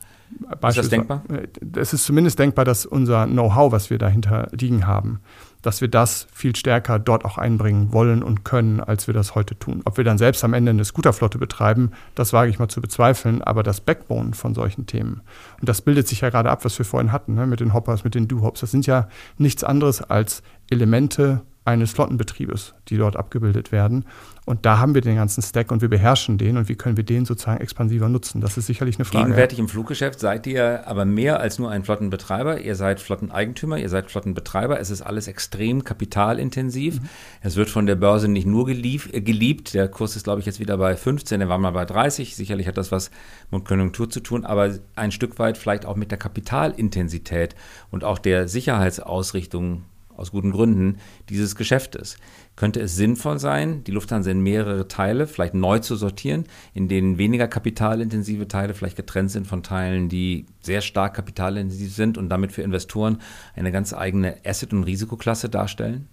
Ist 0.68 0.78
das 0.78 0.88
denkbar? 0.88 1.22
Äh, 1.28 1.48
es 1.76 1.92
ist 1.92 2.04
zumindest 2.04 2.38
denkbar, 2.38 2.64
dass 2.64 2.87
unser 2.87 3.26
Know-how, 3.26 3.72
was 3.72 3.90
wir 3.90 3.98
dahinter 3.98 4.48
liegen 4.52 4.87
haben, 4.87 5.20
dass 5.62 5.80
wir 5.80 5.88
das 5.88 6.28
viel 6.32 6.54
stärker 6.54 6.98
dort 6.98 7.24
auch 7.24 7.37
einbringen 7.37 7.92
wollen 7.92 8.22
und 8.22 8.44
können, 8.44 8.80
als 8.80 9.06
wir 9.08 9.14
das 9.14 9.34
heute 9.34 9.58
tun. 9.58 9.82
Ob 9.84 9.96
wir 9.96 10.04
dann 10.04 10.18
selbst 10.18 10.44
am 10.44 10.54
Ende 10.54 10.70
eine 10.70 10.84
Scooterflotte 10.84 11.38
betreiben, 11.38 11.90
das 12.14 12.32
wage 12.32 12.50
ich 12.50 12.58
mal 12.58 12.68
zu 12.68 12.80
bezweifeln, 12.80 13.42
aber 13.42 13.64
das 13.64 13.80
Backbone 13.80 14.34
von 14.34 14.54
solchen 14.54 14.87
Themen. 14.87 15.22
Und 15.61 15.68
das 15.68 15.82
bildet 15.82 16.06
sich 16.06 16.20
ja 16.20 16.30
gerade 16.30 16.50
ab, 16.50 16.64
was 16.64 16.78
wir 16.78 16.84
vorhin 16.84 17.11
hatten, 17.11 17.34
ne, 17.34 17.46
mit 17.46 17.61
den 17.61 17.74
Hoppers, 17.74 18.04
mit 18.04 18.14
den 18.14 18.28
Do-Hops. 18.28 18.61
Das 18.61 18.70
sind 18.70 18.87
ja 18.87 19.08
nichts 19.37 19.64
anderes 19.64 20.00
als 20.02 20.42
Elemente 20.70 21.42
eines 21.68 21.92
Flottenbetriebes, 21.92 22.74
die 22.88 22.96
dort 22.96 23.16
abgebildet 23.16 23.72
werden. 23.72 24.04
Und 24.46 24.64
da 24.64 24.78
haben 24.78 24.94
wir 24.94 25.02
den 25.02 25.16
ganzen 25.16 25.42
Stack 25.42 25.70
und 25.70 25.83
wir 25.83 25.90
beherrschen 25.90 26.38
den 26.38 26.57
und 26.57 26.70
wie 26.70 26.74
können 26.74 26.96
wir 26.96 27.04
den 27.04 27.26
sozusagen 27.26 27.61
expansiver 27.61 28.09
nutzen? 28.09 28.40
Das 28.40 28.57
ist 28.57 28.66
sicherlich 28.66 28.96
eine 28.96 29.04
Frage. 29.04 29.26
Gegenwärtig 29.26 29.59
im 29.59 29.68
Fluggeschäft 29.68 30.18
seid 30.18 30.46
ihr 30.46 30.88
aber 30.88 31.04
mehr 31.04 31.38
als 31.38 31.59
nur 31.59 31.70
ein 31.70 31.85
Flottenbetreiber. 31.85 32.62
Ihr 32.62 32.74
seid 32.74 33.00
Flotteneigentümer, 33.00 33.76
ihr 33.78 33.90
seid 33.90 34.11
Flottenbetreiber. 34.11 34.81
Es 34.81 34.88
ist 34.88 35.02
alles 35.02 35.28
extrem 35.28 35.85
kapitalintensiv. 35.85 37.02
Mhm. 37.02 37.09
Es 37.42 37.57
wird 37.57 37.68
von 37.68 37.85
der 37.85 37.96
Börse 37.96 38.28
nicht 38.28 38.46
nur 38.46 38.64
gelieb, 38.64 39.12
äh, 39.12 39.20
geliebt. 39.20 39.74
Der 39.74 39.87
Kurs 39.88 40.16
ist, 40.16 40.24
glaube 40.24 40.40
ich, 40.40 40.46
jetzt 40.46 40.61
wieder 40.61 40.78
bei 40.78 40.96
15, 40.96 41.40
der 41.40 41.50
war 41.50 41.59
mal 41.59 41.72
bei 41.72 41.85
30. 41.85 42.35
Sicherlich 42.35 42.66
hat 42.66 42.78
das 42.78 42.90
was 42.90 43.11
mit 43.50 43.66
Konjunktur 43.66 44.09
zu 44.09 44.20
tun, 44.20 44.46
aber 44.46 44.74
ein 44.96 45.12
Stück 45.12 45.38
weit 45.38 45.59
vielleicht 45.59 45.85
auch 45.85 45.96
mit 45.96 46.11
der 46.11 46.18
Kapitalintensität 46.18 47.54
und 47.90 48.02
auch 48.02 48.18
der 48.18 48.48
Sicherheitsausrichtung 48.48 49.85
aus 50.18 50.33
guten 50.33 50.50
Gründen 50.50 50.98
dieses 51.28 51.57
Geschäftes. 51.57 52.16
Könnte 52.57 52.81
es 52.81 52.96
sinnvoll 52.96 53.38
sein, 53.38 53.85
die 53.85 53.92
Lufthansa 53.92 54.31
in 54.31 54.40
mehrere 54.40 54.88
Teile 54.88 55.26
vielleicht 55.26 55.54
neu 55.54 55.78
zu 55.78 55.96
sortieren, 55.96 56.44
in 56.74 56.88
denen 56.88 57.18
weniger 57.18 57.48
kapitalintensive 57.48 58.48
Teile 58.48 58.74
vielleicht 58.74 58.96
getrennt 58.96 59.31
sind 59.31 59.46
von 59.46 59.62
Teilen, 59.62 60.09
die 60.09 60.46
sehr 60.61 60.81
stark 60.81 61.14
kapitalintensiv 61.14 61.94
sind 61.94 62.18
und 62.18 62.28
damit 62.28 62.52
für 62.52 62.62
Investoren 62.62 63.18
eine 63.54 63.72
ganz 63.72 63.94
eigene 63.94 64.37
Asset- 64.44 64.72
und 64.72 64.85
Risikoklasse 64.85 65.48
darstellen? 65.48 66.09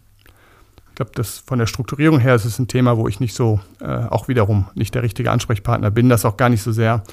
Ich 0.90 0.96
glaube, 0.96 1.12
das 1.16 1.40
von 1.40 1.60
der 1.60 1.66
Strukturierung 1.66 2.20
her 2.20 2.36
ist 2.36 2.46
es 2.46 2.58
ein 2.58 2.70
Thema, 2.70 2.98
wo 2.98 3.10
ich 3.10 3.20
nicht 3.20 3.34
so, 3.34 3.60
äh, 3.82 3.86
auch 3.86 4.30
wiederum 4.30 4.68
nicht 4.76 4.96
der 4.96 5.04
richtige 5.04 5.30
Ansprechpartner 5.30 5.92
bin. 5.92 6.08
Das 6.08 6.22
ist 6.22 6.26
auch 6.26 6.38
gar 6.38 6.48
nicht 6.48 6.62
so 6.62 6.72
sehr 6.72 7.04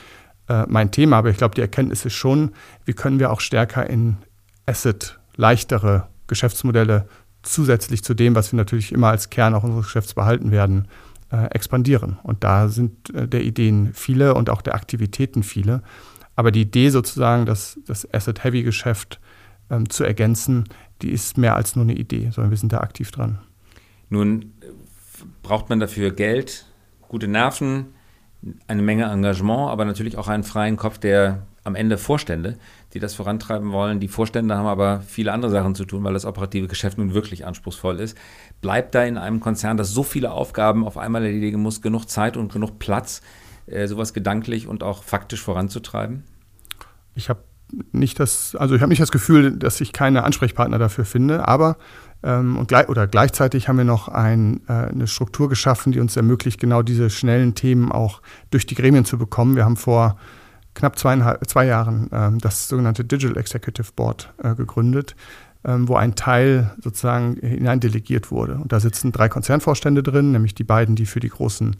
äh, 0.48 0.64
mein 0.68 0.92
Thema, 0.92 1.16
aber 1.16 1.31
ich 1.31 1.37
glaube, 1.37 1.55
die 1.55 1.62
Erkenntnis 1.62 2.05
ist 2.05 2.14
schon, 2.14 2.52
wie 2.85 2.92
können 2.92 3.18
wir 3.18 3.33
auch 3.33 3.40
stärker 3.40 3.88
in 3.88 4.18
Asset 4.66 5.18
leichtere 5.35 6.09
Geschäftsmodelle 6.32 7.06
zusätzlich 7.42 8.02
zu 8.02 8.14
dem, 8.14 8.34
was 8.34 8.52
wir 8.52 8.56
natürlich 8.56 8.92
immer 8.92 9.08
als 9.08 9.30
Kern 9.30 9.54
auch 9.54 9.64
unseres 9.64 9.86
Geschäfts 9.86 10.14
behalten 10.14 10.50
werden, 10.50 10.88
äh, 11.30 11.46
expandieren. 11.46 12.18
Und 12.22 12.44
da 12.44 12.68
sind 12.68 13.12
äh, 13.14 13.26
der 13.26 13.42
Ideen 13.42 13.92
viele 13.94 14.34
und 14.34 14.50
auch 14.50 14.62
der 14.62 14.74
Aktivitäten 14.74 15.42
viele. 15.42 15.82
Aber 16.36 16.50
die 16.50 16.62
Idee 16.62 16.88
sozusagen, 16.90 17.46
das, 17.46 17.78
das 17.86 18.12
Asset-Heavy-Geschäft 18.12 19.20
ähm, 19.70 19.88
zu 19.90 20.04
ergänzen, 20.04 20.68
die 21.02 21.10
ist 21.10 21.36
mehr 21.36 21.56
als 21.56 21.76
nur 21.76 21.84
eine 21.84 21.94
Idee, 21.94 22.30
sondern 22.30 22.50
wir 22.50 22.58
sind 22.58 22.72
da 22.72 22.78
aktiv 22.78 23.10
dran. 23.10 23.38
Nun 24.08 24.42
äh, 24.60 24.66
braucht 25.42 25.68
man 25.68 25.80
dafür 25.80 26.10
Geld, 26.10 26.66
gute 27.08 27.28
Nerven, 27.28 27.86
eine 28.66 28.82
Menge 28.82 29.04
Engagement, 29.04 29.70
aber 29.70 29.84
natürlich 29.84 30.16
auch 30.16 30.28
einen 30.28 30.42
freien 30.44 30.76
Kopf 30.76 30.98
der 30.98 31.46
am 31.64 31.74
Ende 31.76 31.96
Vorstände, 31.96 32.58
die 32.94 33.00
das 33.00 33.14
vorantreiben 33.14 33.72
wollen. 33.72 34.00
Die 34.00 34.09
Vorstände 34.09 34.57
haben 34.57 34.66
aber 34.66 35.00
viele 35.00 35.33
andere 35.33 35.50
Sachen 35.50 35.74
zu 35.74 35.85
tun, 35.85 36.05
weil 36.05 36.12
das 36.12 36.24
operative 36.24 36.68
Geschäft 36.68 36.98
nun 36.98 37.14
wirklich 37.14 37.46
anspruchsvoll 37.46 38.00
ist. 38.00 38.16
Bleibt 38.61 38.94
da 38.94 39.05
in 39.05 39.18
einem 39.18 39.40
Konzern, 39.40 39.76
das 39.76 39.90
so 39.90 40.02
viele 40.02 40.31
Aufgaben 40.31 40.85
auf 40.85 40.98
einmal 40.98 41.24
erledigen 41.24 41.61
muss, 41.61 41.81
genug 41.81 42.09
Zeit 42.09 42.37
und 42.37 42.52
genug 42.52 42.78
Platz, 42.78 43.22
äh, 43.66 43.87
sowas 43.87 44.12
gedanklich 44.12 44.66
und 44.66 44.83
auch 44.83 45.02
faktisch 45.02 45.40
voranzutreiben? 45.40 46.24
Ich 47.14 47.28
habe 47.28 47.42
nicht 47.92 48.20
das, 48.20 48.55
also 48.55 48.74
ich 48.74 48.83
habe 48.83 48.90
nicht 48.90 49.00
das 49.00 49.12
Gefühl, 49.12 49.52
dass 49.52 49.81
ich 49.81 49.92
keine 49.92 50.24
Ansprechpartner 50.24 50.78
dafür 50.78 51.07
finde, 51.07 51.48
aber 51.48 51.78
ähm, 52.22 52.57
und 52.57 52.68
gleich, 52.68 52.88
oder 52.88 53.07
gleichzeitig 53.07 53.68
haben 53.68 53.78
wir 53.78 53.85
noch 53.85 54.09
ein, 54.09 54.61
äh, 54.68 54.72
eine 54.72 55.07
Struktur 55.07 55.48
geschaffen, 55.48 55.92
die 55.92 56.00
uns 56.00 56.16
ermöglicht, 56.16 56.61
genau 56.61 56.83
diese 56.83 57.11
schnellen 57.11 57.55
Themen 57.55 57.90
auch 57.90 58.20
durch 58.50 58.66
die 58.66 58.74
Gremien 58.74 59.05
zu 59.05 59.18
bekommen. 59.18 59.57
Wir 59.57 59.64
haben 59.64 59.76
vor 59.76 60.16
knapp 60.74 60.98
zweieinhalb, 60.98 61.48
zwei 61.48 61.66
Jahren 61.66 62.08
ähm, 62.12 62.38
das 62.38 62.68
sogenannte 62.68 63.04
Digital 63.04 63.37
Executive 63.37 63.92
Board 63.94 64.32
äh, 64.42 64.54
gegründet, 64.54 65.14
ähm, 65.64 65.88
wo 65.88 65.96
ein 65.96 66.14
Teil 66.14 66.74
sozusagen 66.80 67.37
hineindelegiert 67.37 68.30
wurde. 68.30 68.54
Und 68.54 68.72
da 68.72 68.80
sitzen 68.80 69.12
drei 69.12 69.28
Konzernvorstände 69.28 70.02
drin, 70.02 70.32
nämlich 70.32 70.54
die 70.54 70.64
beiden, 70.64 70.96
die 70.96 71.06
für 71.06 71.20
die 71.20 71.28
großen 71.28 71.76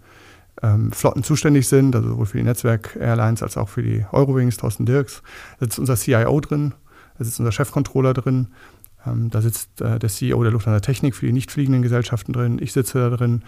ähm, 0.63 0.93
Flotten 0.93 1.23
zuständig 1.23 1.69
sind, 1.69 1.97
also 1.97 2.11
sowohl 2.11 2.27
für 2.27 2.39
die 2.39 2.45
Netzwerk-Airlines 2.45 3.43
als 3.43 3.57
auch 3.57 3.69
für 3.69 3.83
die 3.83 4.05
Eurowings, 4.13 4.57
Thorsten 4.57 4.87
Dirks. 4.87 5.23
Da 5.59 5.67
sitzt 5.67 5.79
unser 5.79 5.97
CIO 5.97 6.41
drin, 6.41 6.75
da 7.19 7.25
sitzt 7.25 7.41
unser 7.41 7.53
Chefcontroller 7.53 8.13
drin, 8.13 8.49
ähm, 9.07 9.31
da 9.31 9.41
sitzt 9.41 9.81
äh, 9.81 9.99
der 9.99 10.11
CEO 10.11 10.43
der 10.43 10.53
Lufthansa 10.53 10.81
Technik 10.81 11.15
für 11.15 11.27
die 11.27 11.33
nicht 11.33 11.51
fliegenden 11.51 11.83
Gesellschaften 11.83 12.33
drin, 12.33 12.59
ich 12.61 12.73
sitze 12.73 12.99
da 12.99 13.17
drin 13.17 13.43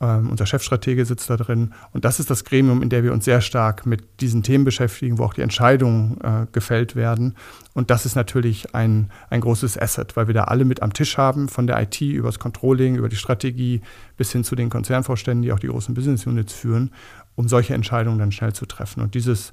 ähm, 0.00 0.30
unser 0.30 0.46
Chefstratege 0.46 1.04
sitzt 1.04 1.28
da 1.28 1.36
drin. 1.36 1.74
Und 1.92 2.04
das 2.04 2.20
ist 2.20 2.30
das 2.30 2.44
Gremium, 2.44 2.82
in 2.82 2.88
dem 2.88 3.04
wir 3.04 3.12
uns 3.12 3.24
sehr 3.24 3.40
stark 3.40 3.86
mit 3.86 4.20
diesen 4.20 4.42
Themen 4.42 4.64
beschäftigen, 4.64 5.18
wo 5.18 5.24
auch 5.24 5.34
die 5.34 5.42
Entscheidungen 5.42 6.18
äh, 6.22 6.46
gefällt 6.52 6.96
werden. 6.96 7.36
Und 7.74 7.90
das 7.90 8.06
ist 8.06 8.16
natürlich 8.16 8.74
ein, 8.74 9.10
ein 9.28 9.40
großes 9.40 9.80
Asset, 9.80 10.16
weil 10.16 10.26
wir 10.26 10.34
da 10.34 10.44
alle 10.44 10.64
mit 10.64 10.82
am 10.82 10.92
Tisch 10.92 11.18
haben, 11.18 11.48
von 11.48 11.66
der 11.66 11.80
IT 11.82 12.00
über 12.00 12.28
das 12.28 12.38
Controlling, 12.38 12.96
über 12.96 13.08
die 13.08 13.16
Strategie 13.16 13.82
bis 14.16 14.32
hin 14.32 14.44
zu 14.44 14.56
den 14.56 14.70
Konzernvorständen, 14.70 15.42
die 15.42 15.52
auch 15.52 15.60
die 15.60 15.68
großen 15.68 15.94
Business 15.94 16.26
Units 16.26 16.52
führen, 16.52 16.92
um 17.34 17.48
solche 17.48 17.74
Entscheidungen 17.74 18.18
dann 18.18 18.32
schnell 18.32 18.52
zu 18.52 18.66
treffen. 18.66 19.02
Und 19.02 19.14
dieses 19.14 19.52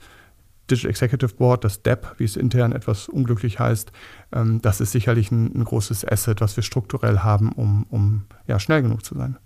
Digital 0.70 0.90
Executive 0.92 1.36
Board, 1.36 1.64
das 1.64 1.82
DEP, 1.82 2.16
wie 2.18 2.26
es 2.26 2.36
intern 2.36 2.74
etwas 2.74 3.08
unglücklich 3.08 3.60
heißt, 3.60 3.92
ähm, 4.34 4.62
das 4.62 4.82
ist 4.82 4.92
sicherlich 4.92 5.32
ein, 5.32 5.56
ein, 5.56 5.64
großes 5.64 6.06
Asset, 6.06 6.42
was 6.42 6.56
wir 6.58 6.64
strukturell 6.64 7.20
haben, 7.20 7.52
um, 7.54 7.86
um 7.90 8.26
ja, 8.48 8.60
schnell 8.60 8.82
genug 8.82 9.06
zu 9.06 9.16
sein. 9.16 9.38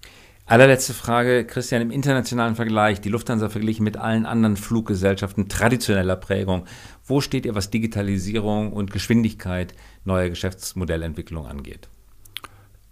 Allerletzte 0.52 0.94
Frage, 0.94 1.46
Christian, 1.46 1.82
im 1.82 1.92
internationalen 1.92 2.58
Vergleich, 2.58 3.00
die 3.00 3.08
Lufthansa 3.08 3.48
verglichen 3.48 3.86
mit 3.86 3.96
allen 3.96 4.26
anderen 4.26 4.58
Fluggesellschaften 4.58 5.48
traditioneller 5.48 6.18
Prägung, 6.18 6.66
wo 7.06 7.22
steht 7.22 7.46
ihr, 7.46 7.56
was 7.56 7.70
Digitalisierung 7.70 8.74
und 8.74 8.92
Geschwindigkeit 8.92 9.74
neuer 10.04 10.28
Geschäftsmodellentwicklung 10.28 11.48
angeht? 11.48 11.88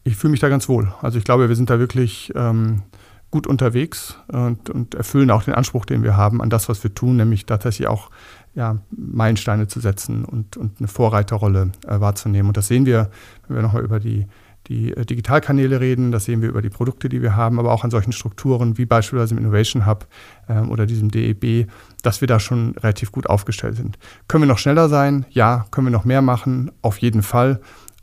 Ich 0.06 0.16
fühle 0.16 0.32
mich 0.32 0.40
da 0.40 0.48
ganz 0.48 0.70
wohl. 0.70 0.94
Also 1.02 1.18
ich 1.18 1.26
glaube, 1.26 1.50
wir 1.50 1.56
sind 1.58 1.70
da 1.70 1.80
wirklich 1.80 2.32
ähm, 2.34 2.84
gut 3.30 3.46
unterwegs 3.46 4.16
und, 4.30 4.70
und, 4.70 4.96
erfüllen 4.96 5.30
auch 5.30 5.44
den 5.44 5.54
Anspruch, 5.54 5.84
den 5.84 6.02
wir 6.02 6.16
haben 6.16 6.42
an 6.42 6.50
das, 6.50 6.70
was 6.70 6.82
wir 6.86 6.96
tun, 6.96 7.18
nämlich 7.18 7.46
tatsächlich 7.46 7.90
auch 7.90 8.10
ja, 8.56 8.78
Meilensteine 8.90 9.68
zu 9.68 9.82
setzen 9.82 10.24
und, 10.24 10.56
und 10.56 10.80
eine 10.80 10.88
Vorreiterrolle 10.88 11.74
äh, 11.86 12.00
wahrzunehmen. 12.00 12.48
Und 12.48 12.56
das 12.56 12.70
sehen 12.70 12.86
wir, 12.86 13.12
wenn 13.48 13.58
wir 13.58 13.64
nochmal 13.64 13.84
über 13.84 14.00
die 14.00 14.28
die 14.70 14.96
äh, 14.96 15.04
Digitalkanäle 15.04 15.82
reden, 15.82 16.12
das 16.12 16.26
sehen 16.26 16.42
wir 16.42 16.50
über 16.50 16.62
die 16.62 16.70
Produkte, 16.70 17.10
die 17.10 17.22
wir 17.22 17.36
haben, 17.36 17.60
aber 17.60 17.74
auch 17.74 17.84
an 17.84 17.92
solchen 17.92 18.12
Strukturen 18.12 18.78
wie 18.78 18.86
beispielsweise 18.86 19.34
im 19.34 19.40
Innovation 19.40 19.86
Hub 19.86 20.08
ähm, 20.48 20.70
oder 20.70 20.86
diesem 20.86 21.10
DEB, 21.10 21.68
dass 22.04 22.22
wir 22.22 22.28
da 22.28 22.40
schon 22.40 22.76
relativ 22.78 23.12
gut 23.12 23.28
aufgestellt 23.28 23.76
sind. 23.76 23.98
Können 24.28 24.44
wir 24.44 24.48
noch 24.48 24.60
schneller 24.60 24.88
sein? 24.88 25.26
Ja. 25.32 25.66
Können 25.72 25.88
wir 25.88 25.92
noch 25.92 26.06
mehr 26.06 26.22
machen? 26.22 26.72
Auf 26.82 27.00
jeden 27.00 27.24
Fall. 27.24 27.60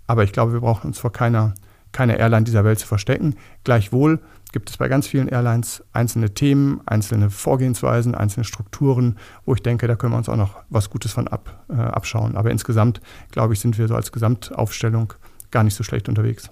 Aber 0.07 0.25
ich 0.25 0.33
glaube, 0.33 0.53
wir 0.53 0.61
brauchen 0.61 0.89
uns 0.89 0.99
vor 0.99 1.13
keiner, 1.13 1.55
keiner 1.93 2.19
Airline 2.19 2.45
dieser 2.45 2.65
Welt 2.65 2.79
zu 2.79 2.87
verstecken. 2.87 3.37
Gleichwohl 3.65 4.21
gibt 4.53 4.71
es 4.71 4.77
bei 4.77 4.89
ganz 4.89 5.07
vielen 5.07 5.29
Airlines 5.29 5.85
einzelne 5.93 6.33
Themen, 6.33 6.81
einzelne 6.87 7.31
Vorgehensweisen, 7.31 8.15
einzelne 8.15 8.45
Strukturen, 8.45 9.17
wo 9.45 9.55
ich 9.55 9.63
denke, 9.63 9.87
da 9.87 9.97
können 9.97 10.13
wir 10.13 10.19
uns 10.19 10.29
auch 10.29 10.37
noch 10.37 10.63
was 10.69 10.91
Gutes 10.91 11.13
von 11.13 11.29
ab, 11.29 11.65
äh, 11.69 11.75
abschauen. 11.75 12.37
Aber 12.37 12.51
insgesamt, 12.51 13.01
glaube 13.31 13.55
ich, 13.55 13.61
sind 13.61 13.79
wir 13.79 13.89
so 13.89 13.95
als 13.95 14.13
Gesamtaufstellung 14.13 15.15
gar 15.57 15.65
nicht 15.65 15.75
so 15.75 15.83
schlecht 15.83 16.11
unterwegs. 16.11 16.51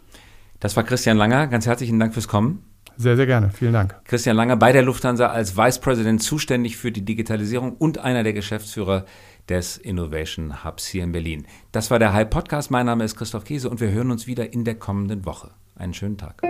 Das 0.60 0.76
war 0.76 0.82
Christian 0.82 1.18
Langer. 1.18 1.46
Ganz 1.46 1.66
herzlichen 1.66 2.00
Dank 2.00 2.14
fürs 2.14 2.26
Kommen. 2.26 2.64
Sehr, 2.96 3.16
sehr 3.16 3.26
gerne. 3.26 3.50
Vielen 3.50 3.74
Dank. 3.74 3.94
Christian 4.06 4.34
Langer 4.34 4.56
bei 4.56 4.72
der 4.72 4.80
Lufthansa 4.80 5.26
als 5.26 5.58
Vice 5.58 5.78
President 5.78 6.22
zuständig 6.22 6.78
für 6.78 6.90
die 6.90 7.04
Digitalisierung 7.04 7.76
und 7.76 7.98
einer 7.98 8.22
der 8.22 8.32
Geschäftsführer 8.32 9.04
des 9.50 9.76
Innovation 9.76 10.64
Hubs 10.64 10.86
hier 10.86 11.04
in 11.04 11.12
Berlin. 11.12 11.46
Das 11.70 11.90
war 11.90 11.98
der 11.98 12.14
Hype 12.14 12.30
Podcast. 12.30 12.70
Mein 12.70 12.86
Name 12.86 13.04
ist 13.04 13.14
Christoph 13.14 13.44
Käse 13.44 13.68
und 13.68 13.82
wir 13.82 13.90
hören 13.90 14.10
uns 14.10 14.26
wieder 14.26 14.54
in 14.54 14.64
der 14.64 14.76
kommenden 14.76 15.26
Woche. 15.26 15.50
Einen 15.76 15.92
schönen 15.92 16.16
Tag. 16.16 16.40